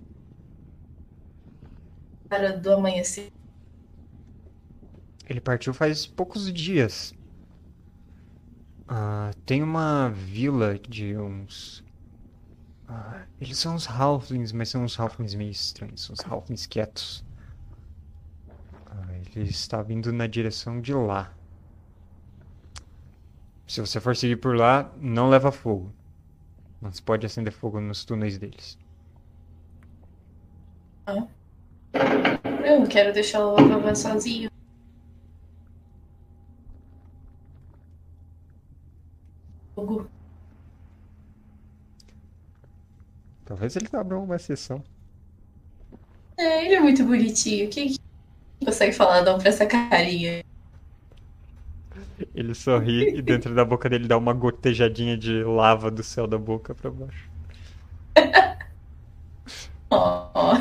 [2.29, 3.31] cara do amanhecer.
[5.29, 7.13] Ele partiu faz poucos dias.
[8.87, 11.82] Ah, tem uma vila de uns.
[12.87, 17.23] Ah, eles são uns halflings, mas são uns halflings meio estranhos, uns halflings quietos.
[18.85, 21.33] Ah, ele está vindo na direção de lá.
[23.67, 25.91] Se você for seguir por lá, não leva fogo.
[26.81, 28.77] Não se pode acender fogo nos túneis deles.
[32.65, 34.49] Eu não quero deixar o Lavavan sozinho.
[39.75, 40.09] Fogo.
[43.53, 44.83] Talvez ele abra uma exceção.
[46.35, 47.69] É, ele é muito bonitinho.
[47.69, 47.99] Quem que
[48.65, 50.43] consegue falar não pra essa carinha?
[52.33, 56.35] Ele sorri e dentro da boca dele dá uma gotejadinha de lava do céu da
[56.35, 57.29] boca pra baixo.
[59.91, 60.57] Ó.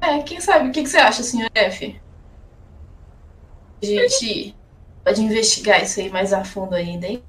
[0.00, 0.68] É, quem sabe?
[0.68, 2.00] O que, que você acha, senhor F?
[3.82, 4.54] A gente
[5.04, 7.24] pode investigar isso aí mais a fundo ainda, hein?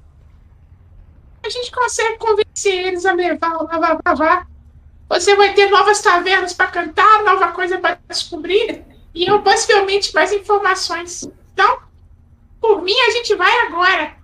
[1.46, 4.46] A gente consegue convencer eles a levar o Lava Vavá.
[5.08, 8.84] Você vai ter novas tavernas pra cantar, nova coisa pra descobrir.
[9.14, 11.22] E eu possivelmente mais informações.
[11.52, 11.82] Então,
[12.60, 14.16] por mim, a gente vai agora.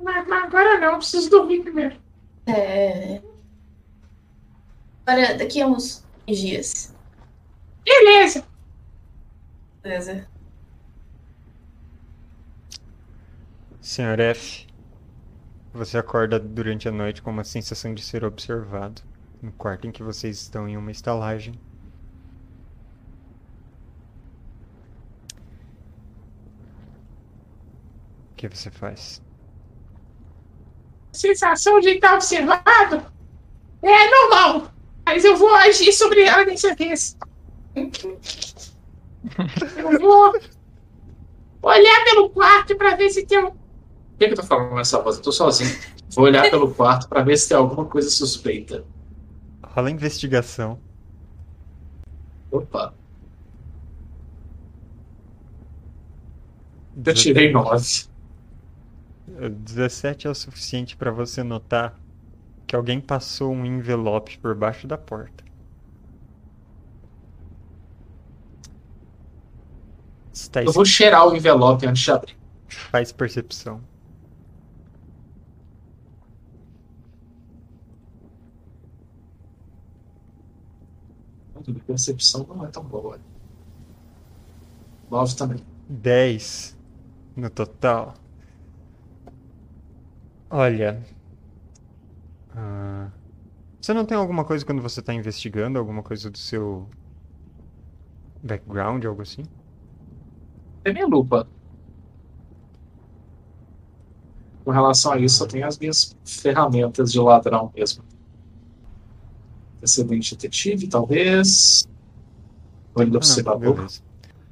[0.00, 1.96] Mas, mas agora não, preciso dormir primeiro.
[2.46, 3.20] É.
[5.06, 6.94] Agora, daqui a uns dias.
[7.84, 8.46] Beleza.
[9.82, 10.26] Beleza.
[13.82, 14.67] Senhor F,
[15.78, 19.02] você acorda durante a noite com uma sensação de ser observado.
[19.40, 21.54] No quarto em que vocês estão em uma estalagem.
[28.32, 29.22] O que você faz?
[31.18, 33.04] sensação de estar observado
[33.82, 34.70] é normal,
[35.04, 37.16] mas eu vou agir sobre ela dessa vez.
[39.76, 40.32] Eu vou
[41.62, 43.52] olhar pelo quarto pra ver se tem um.
[44.18, 45.16] Por que, que eu tô falando nessa voz?
[45.16, 45.78] Eu tô sozinho.
[46.10, 48.84] Vou olhar pelo quarto pra ver se tem alguma coisa suspeita.
[49.64, 50.80] Rola a investigação.
[52.50, 52.92] Opa.
[57.06, 58.08] Eu tirei 9.
[59.50, 61.94] 17 é o suficiente pra você notar
[62.66, 65.44] que alguém passou um envelope por baixo da porta.
[70.32, 72.36] Está Eu vou cheirar o envelope antes de abrir.
[72.66, 73.80] Faz percepção.
[81.68, 83.20] A percepção não é tão boa.
[85.10, 85.66] 9 também.
[85.88, 86.76] 10
[87.36, 88.14] no total.
[90.50, 91.02] Olha.
[92.50, 93.10] ah,
[93.80, 95.78] você não tem alguma coisa quando você está investigando?
[95.78, 96.88] Alguma coisa do seu
[98.42, 99.48] background, algo assim?
[100.84, 101.48] É minha lupa.
[104.64, 108.04] Com relação a isso, eu tenho as minhas ferramentas de ladrão mesmo.
[109.82, 111.86] Excelente detetive, talvez.
[112.96, 113.86] Ah, não, observador.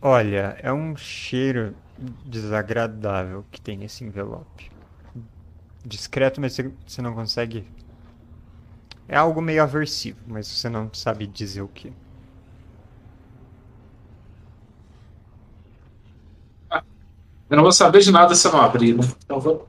[0.00, 1.74] Olha, é um cheiro
[2.24, 4.70] desagradável que tem nesse envelope.
[5.84, 6.56] Discreto, mas
[6.86, 7.66] você não consegue.
[9.08, 11.92] É algo meio aversivo, mas você não sabe dizer o que.
[17.48, 19.04] Eu não vou saber de nada se eu não abrir, né?
[19.24, 19.64] Então vou.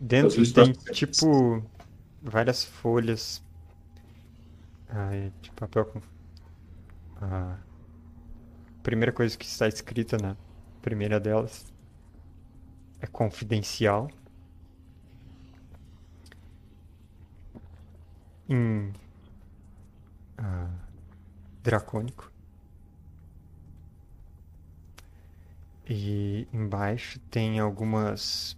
[0.00, 1.62] Dentro tem tipo
[2.22, 3.42] várias folhas
[4.88, 6.00] ah, de papel com.
[7.20, 7.58] A
[8.82, 10.36] primeira coisa que está escrita na
[10.82, 11.72] primeira delas
[13.00, 14.10] é confidencial.
[18.48, 18.92] Em
[20.38, 20.70] ah,
[21.62, 22.30] dracônico.
[25.88, 28.56] E embaixo tem algumas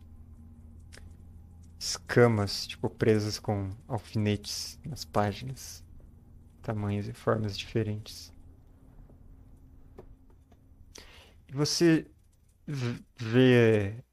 [1.79, 5.85] escamas, tipo, presas com alfinetes nas páginas.
[6.69, 8.31] Tamanhos e formas diferentes.
[11.49, 12.07] E você
[13.16, 14.05] vê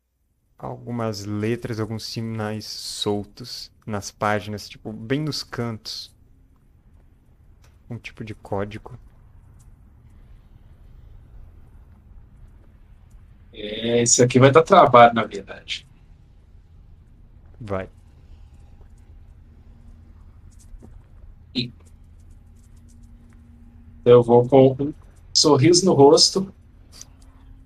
[0.58, 6.16] algumas letras, alguns sinais soltos nas páginas, tipo, bem nos cantos.
[7.89, 8.97] Um tipo de código.
[13.51, 15.86] É, isso aqui vai dar trabalho, na verdade.
[17.60, 17.89] Vai.
[24.06, 24.93] Eu vou com um
[25.34, 26.53] sorriso no rosto,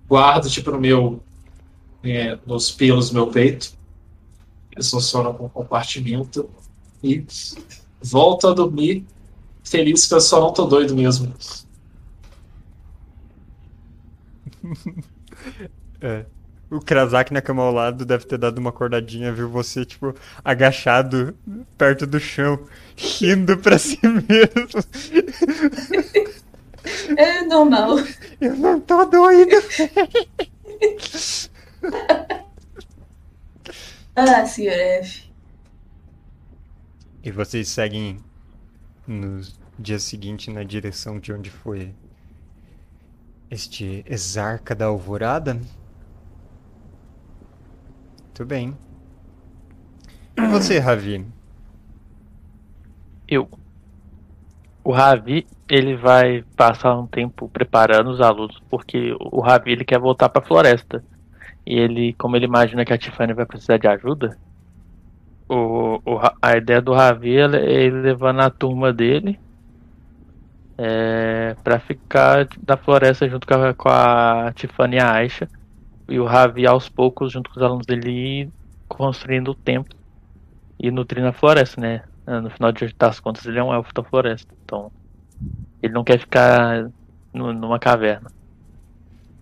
[0.08, 1.22] guardo tipo no meu,
[2.02, 3.72] é, nos pelos do meu peito.
[4.72, 6.48] Eles funcionam com compartimento
[7.02, 7.24] e
[8.02, 9.06] volto a dormir
[9.62, 11.32] feliz que eu só não tô doido mesmo.
[16.02, 16.24] É.
[16.70, 20.14] O Krasak na cama ao lado deve ter dado uma acordadinha, viu você, tipo,
[20.44, 21.36] agachado
[21.76, 22.60] perto do chão,
[22.96, 24.84] rindo pra si mesmo.
[27.16, 27.96] É normal.
[28.40, 29.56] Eu não tô doido.
[34.16, 35.30] Ah, senhor F.
[37.22, 38.18] E vocês seguem
[39.06, 39.40] no
[39.78, 41.94] dia seguinte na direção de onde foi
[43.50, 45.54] este exarca da alvorada?
[48.24, 48.76] Muito bem.
[50.50, 51.26] você, Ravi?
[53.28, 53.48] Eu.
[54.82, 60.00] O Ravi, ele vai passar um tempo preparando os alunos, porque o Ravi ele quer
[60.00, 61.02] voltar pra floresta.
[61.64, 64.36] E ele, como ele imagina que a Tiffany vai precisar de ajuda,
[65.48, 69.38] o, o a ideia do Ravi é ele levando a turma dele
[70.76, 75.48] é, para ficar da floresta junto com a, com a Tiffany e a Aisha.
[76.08, 78.50] E o Ravi, aos poucos, junto com os alunos dele,
[78.88, 79.96] construindo o templo
[80.78, 82.02] e nutrindo a floresta, né?
[82.26, 84.52] No final de das contas, ele é um elfo da floresta.
[84.64, 84.90] Então,
[85.82, 86.90] ele não quer ficar
[87.32, 88.30] nu- numa caverna.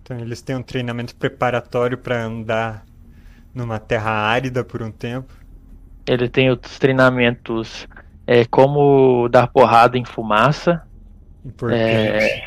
[0.03, 2.85] Então eles têm um treinamento preparatório pra andar
[3.55, 5.35] numa terra árida por um tempo.
[6.07, 7.87] Ele tem outros treinamentos,
[8.27, 10.83] é, como dar porrada em fumaça,
[11.45, 12.15] Importante.
[12.15, 12.43] é,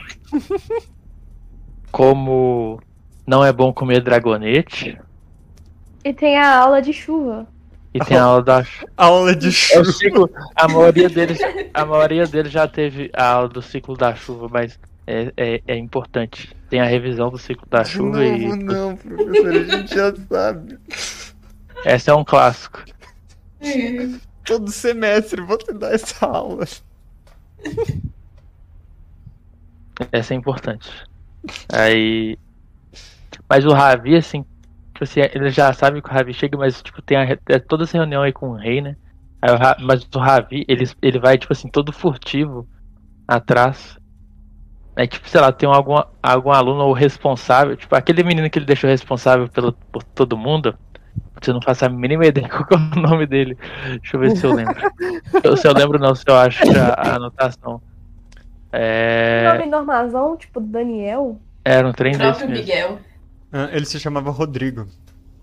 [1.91, 2.79] como
[3.27, 4.97] não é bom comer dragonete,
[6.03, 7.50] E tem a aula de chuva.
[7.93, 8.65] E tem a aula da.
[8.95, 9.91] Aula de É chuva.
[9.91, 11.39] ciclo, a maioria deles,
[11.73, 15.75] a maioria deles já teve a aula do ciclo da chuva, mas é, é, é
[15.77, 16.55] importante.
[16.69, 20.13] Tem a revisão do ciclo da De chuva novo, e não, professor, a gente já
[20.29, 20.79] sabe.
[21.83, 22.83] essa é um clássico.
[24.45, 26.65] Todo semestre você dá essa aula.
[30.11, 30.89] Essa é importante.
[31.71, 32.37] Aí.
[33.49, 34.45] Mas o Ravi, assim,
[35.01, 37.83] tipo assim, ele já sabe que o Ravi chega, mas tipo, tem a, é toda
[37.83, 38.95] essa reunião aí com o rei, né?
[39.41, 42.67] Aí o mas o Ravi, ele, ele vai, tipo assim, todo furtivo
[43.27, 43.97] atrás.
[44.95, 48.65] Aí, tipo, sei lá, tem algum, algum aluno ou responsável, tipo, aquele menino que ele
[48.65, 50.77] deixou responsável pelo, por todo mundo.
[51.41, 53.57] Você não faço a mínima ideia qual é o nome dele.
[54.01, 54.75] Deixa eu ver se eu lembro.
[55.57, 57.81] Se eu lembro, não, se eu acho a, a anotação.
[58.71, 59.51] É.
[59.51, 63.10] Nome normazão, tipo Daniel, Era um trem O desse próprio mesmo.
[63.51, 64.87] Ah, ele se chamava Rodrigo.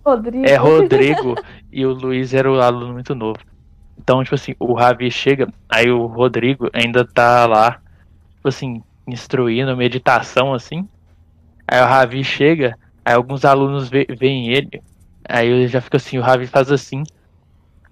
[0.04, 0.46] Rodrigo.
[0.46, 1.34] É Rodrigo
[1.70, 3.38] e o Luiz era o aluno muito novo.
[3.98, 7.80] Então, tipo assim, o Ravi chega, aí o Rodrigo ainda tá lá,
[8.36, 10.88] tipo assim, instruindo meditação, assim.
[11.66, 14.82] Aí o Ravi chega, aí alguns alunos veem ele,
[15.28, 17.02] aí ele já fica assim, o Ravi faz assim.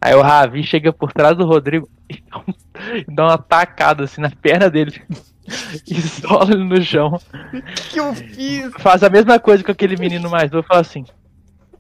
[0.01, 2.45] Aí o Ravi chega por trás do Rodrigo dá
[2.97, 5.03] e dá uma tacada assim na perna dele.
[5.87, 7.19] Isola ele no chão.
[7.53, 8.73] O que eu fiz?
[8.79, 11.05] Faz a mesma coisa com aquele menino mais novo e fala assim: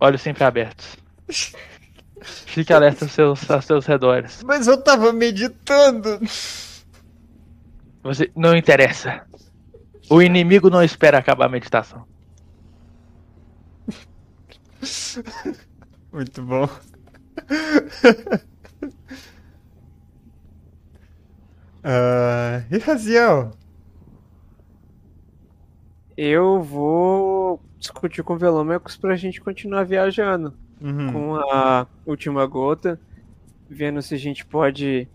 [0.00, 0.96] olhos sempre abertos.
[2.20, 4.42] Fique alerta aos seus, aos seus redores.
[4.44, 6.20] Mas eu tava meditando.
[8.02, 9.26] Você não interessa.
[10.08, 12.06] O inimigo não espera acabar a meditação.
[16.12, 16.68] Muito bom.
[21.88, 23.52] Ah, e Raziel?
[26.16, 31.12] Eu vou discutir com o Velômecos pra gente continuar viajando Uhum.
[31.12, 32.98] com a última gota,
[33.70, 35.08] vendo se a gente pode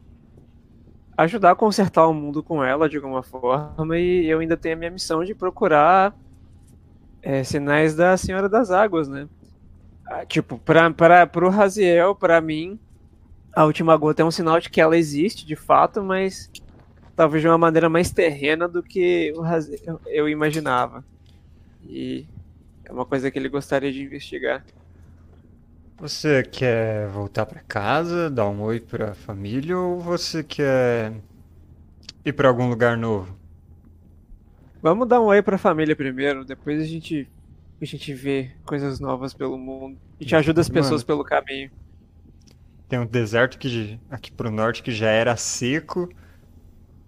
[1.17, 3.97] ajudar a consertar o mundo com ela de alguma forma.
[3.97, 6.15] E eu ainda tenho a minha missão de procurar
[7.21, 9.27] é, sinais da Senhora das Águas, né?
[10.07, 12.79] Ah, Tipo, pra, pra, pro Raziel, pra mim,
[13.53, 16.49] a última gota é um sinal de que ela existe de fato, mas
[17.15, 19.33] talvez de uma maneira mais terrena do que
[20.07, 21.03] eu imaginava.
[21.83, 22.25] E
[22.85, 24.63] é uma coisa que ele gostaria de investigar.
[25.97, 31.13] Você quer voltar pra casa, dar um oi pra família ou você quer
[32.25, 33.37] ir pra algum lugar novo?
[34.81, 37.29] Vamos dar um oi pra família primeiro, depois a gente
[37.79, 39.97] a gente vê coisas novas pelo mundo.
[40.19, 41.07] A gente ajuda as pessoas Mano.
[41.07, 41.71] pelo caminho.
[42.91, 46.09] Tem um deserto que, aqui pro norte que já era seco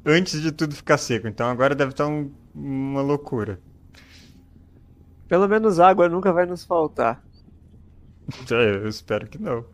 [0.05, 3.59] antes de tudo ficar seco, então agora deve estar um- uma loucura.
[5.27, 7.21] Pelo menos água nunca vai nos faltar.
[8.51, 9.65] É, eu espero que não.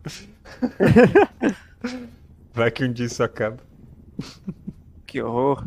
[2.54, 3.62] Vai que um dia isso acaba.
[5.06, 5.66] Que horror.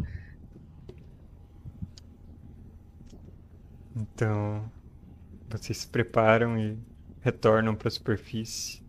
[3.95, 4.71] Então,
[5.49, 6.79] vocês se preparam e
[7.21, 8.82] retornam para a superfície.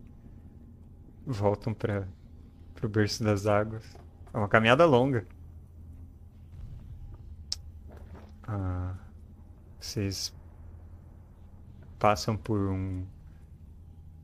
[1.26, 2.06] Voltam para
[2.82, 3.84] o berço das águas.
[4.32, 5.26] É uma caminhada longa.
[8.46, 8.94] Ah,
[9.80, 10.34] vocês
[11.98, 13.06] passam por um,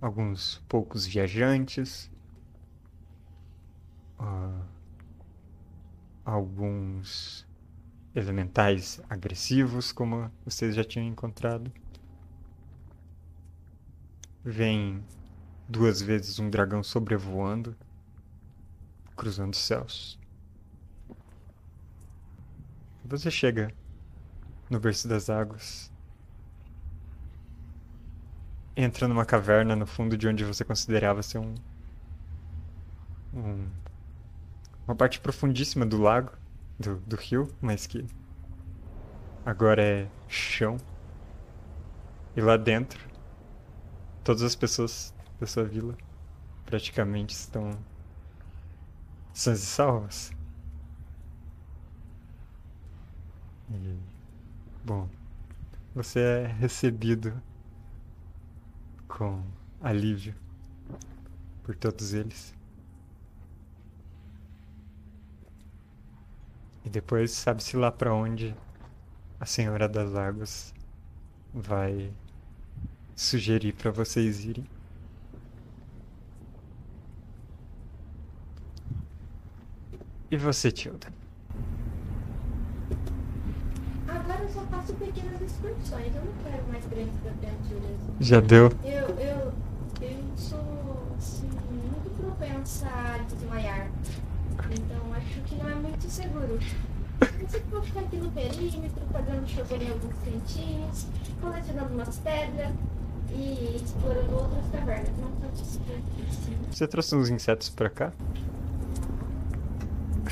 [0.00, 2.10] alguns poucos viajantes.
[4.18, 4.62] Ah,
[6.24, 7.48] alguns
[8.14, 11.72] elementais agressivos, como vocês já tinham encontrado.
[14.44, 15.02] Vem
[15.70, 17.74] duas vezes um dragão sobrevoando,
[19.16, 20.18] cruzando os céus.
[23.04, 23.72] Você chega
[24.70, 25.90] no berço das águas.
[28.76, 31.54] Entra numa caverna no fundo de onde você considerava ser um,
[33.32, 33.68] um-
[34.86, 36.32] uma parte profundíssima do lago,
[36.78, 38.04] do, do rio, mas que
[39.44, 40.76] agora é chão.
[42.36, 42.98] E lá dentro,
[44.24, 45.96] todas as pessoas da sua vila
[46.66, 47.70] praticamente estão
[49.32, 50.32] sãs e salvas.
[53.70, 53.98] E,
[54.84, 55.08] bom,
[55.94, 57.40] você é recebido
[59.08, 59.42] com
[59.80, 60.34] alívio
[61.62, 62.54] por todos eles.
[66.84, 68.54] E depois sabe-se lá pra onde
[69.38, 70.74] a Senhora das Águas
[71.52, 72.12] vai
[73.14, 74.79] sugerir pra vocês irem.
[80.30, 81.08] E você, Tilda?
[84.06, 87.98] Agora eu só faço pequenas excursões, eu não quero mais grandes aventuras.
[88.20, 88.72] Já deu?
[88.84, 89.52] Eu, eu,
[90.00, 93.90] eu sou, assim, muito propensa a desmaiar.
[94.70, 96.60] Então acho que não é muito seguro.
[97.20, 101.06] Eu vou ficar aqui no perímetro, fazendo chover em alguns cantinhos,
[101.40, 102.70] colecionando umas pedras
[103.32, 105.10] e explorando outras cavernas.
[105.18, 105.80] Não assim,
[106.70, 108.12] Você trouxe uns insetos pra cá?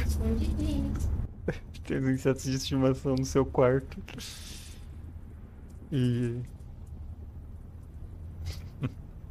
[1.86, 3.98] Tem uns insetos de estimação no seu quarto.
[5.90, 6.42] E.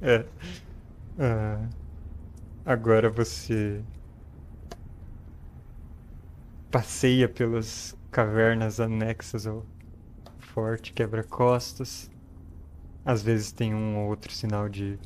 [0.01, 0.25] É.
[1.19, 1.67] Ah,
[2.65, 3.81] agora você.
[6.71, 9.65] Passeia pelas cavernas anexas ao
[10.39, 12.09] forte quebra-costas.
[13.05, 14.99] Às vezes tem um ou outro sinal de,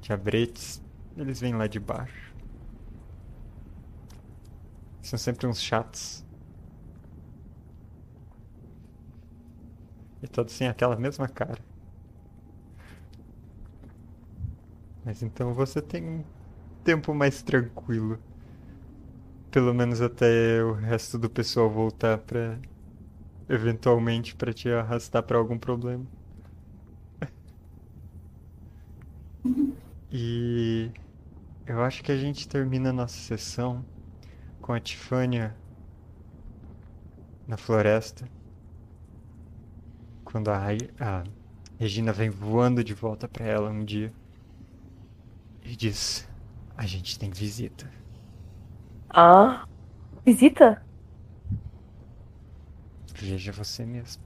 [0.00, 0.82] de abretes.
[1.16, 2.25] Eles vêm lá de baixo.
[5.06, 6.24] São sempre uns chatos.
[10.20, 11.62] E todos têm aquela mesma cara.
[15.04, 16.24] Mas então você tem um
[16.82, 18.18] tempo mais tranquilo.
[19.52, 22.58] Pelo menos até o resto do pessoal voltar pra.
[23.48, 26.04] eventualmente pra te arrastar pra algum problema.
[30.10, 30.90] E
[31.66, 33.84] eu acho que a gente termina a nossa sessão
[34.66, 35.56] com a Tifânia
[37.46, 38.28] na floresta.
[40.24, 40.60] Quando a,
[40.98, 41.22] a
[41.78, 44.12] Regina vem voando de volta pra ela um dia
[45.62, 46.28] e diz:
[46.76, 47.88] A gente tem visita.
[49.08, 49.68] Ah.
[50.24, 50.84] Visita?
[53.14, 54.20] Veja você mesmo.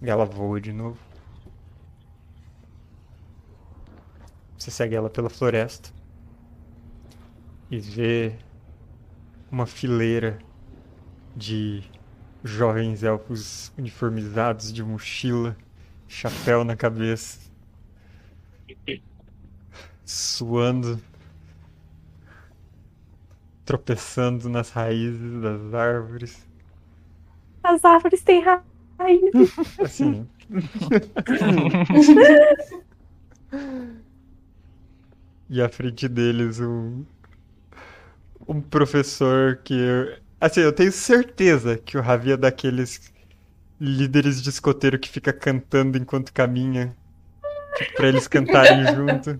[0.00, 1.00] E ela voa de novo.
[4.56, 5.90] Você segue ela pela floresta
[7.68, 8.38] e vê
[9.50, 10.38] uma fileira
[11.34, 11.82] de
[12.44, 15.56] jovens elfos uniformizados de mochila,
[16.06, 17.50] chapéu na cabeça,
[20.04, 21.00] suando,
[23.64, 26.46] tropeçando nas raízes das árvores.
[27.62, 28.62] As árvores têm raiz.
[29.78, 30.26] Assim.
[35.50, 37.04] e à frente deles um
[38.48, 43.12] um professor que eu- assim, eu tenho certeza que o Ravi é daqueles
[43.80, 46.96] líderes de escoteiro que fica cantando enquanto caminha,
[47.76, 49.38] tipo, pra eles cantarem junto.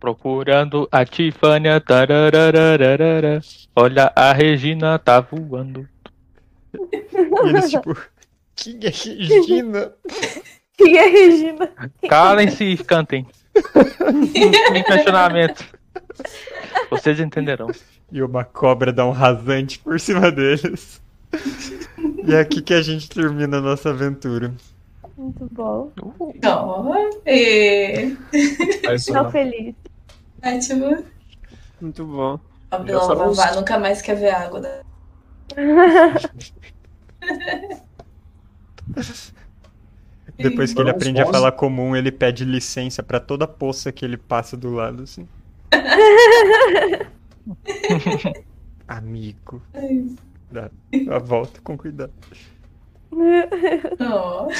[0.00, 1.82] Procurando a Tifânia.
[3.76, 5.86] Olha, a Regina tá voando.
[6.72, 7.94] E eles tipo,
[8.56, 9.92] quem é Regina?
[10.76, 11.70] Quem é Regina?
[12.08, 13.26] Calem-se e cantem.
[14.32, 14.52] Sem
[14.84, 15.64] questionamento.
[16.90, 17.68] Vocês entenderão.
[18.12, 21.00] E uma cobra dá um rasante por cima deles.
[22.26, 24.52] E é aqui que a gente termina a nossa aventura.
[25.16, 25.92] Muito bom.
[26.44, 26.94] Ó,
[27.26, 28.16] e...
[28.88, 29.30] Aí só Tô não.
[29.30, 29.74] feliz.
[30.42, 31.04] Ótimo.
[31.80, 32.40] Muito bom.
[32.70, 34.60] Foram Vavá os- nunca mais quer ver água.
[34.60, 34.80] Né?
[40.42, 44.16] Depois que ele aprende a falar comum, ele pede licença pra toda poça que ele
[44.16, 45.28] passa do lado, assim.
[48.86, 49.62] Amigo.
[50.50, 50.70] Dá
[51.10, 52.12] a volta com cuidado.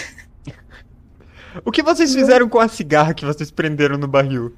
[1.65, 4.55] O que vocês fizeram com a cigarra que vocês prenderam no barril?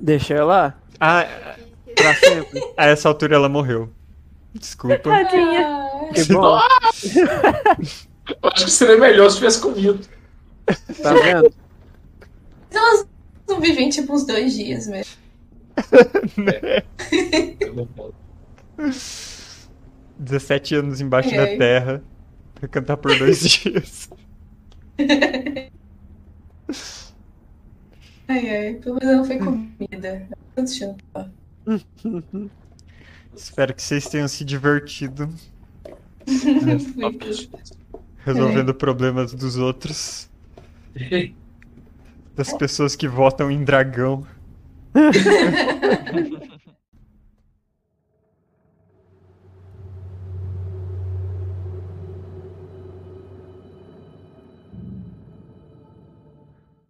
[0.00, 0.74] Deixa eu lá.
[0.98, 1.26] Ah,
[1.94, 2.60] Pra sempre.
[2.76, 3.90] a essa altura ela morreu.
[4.54, 4.98] Desculpa.
[4.98, 5.90] Tadinha.
[6.14, 6.58] Que bom.
[8.28, 10.00] Eu acho que seria melhor se tivesse comido.
[11.02, 11.52] Tá vendo?
[12.70, 13.06] Elas
[13.48, 15.12] não vivem tipo uns dois dias mesmo.
[16.36, 16.82] Né?
[20.18, 21.56] 17 anos embaixo da É.
[21.56, 22.02] terra
[22.54, 24.10] pra cantar por dois dias.
[28.28, 30.28] Ai, ai, pelo menos não foi comida.
[30.54, 31.30] Tanto jantar.
[33.34, 35.28] Espero que vocês tenham se divertido
[36.26, 37.48] Fui-
[38.24, 40.28] resolvendo problemas dos outros,
[42.34, 44.26] das pessoas que votam em dragão.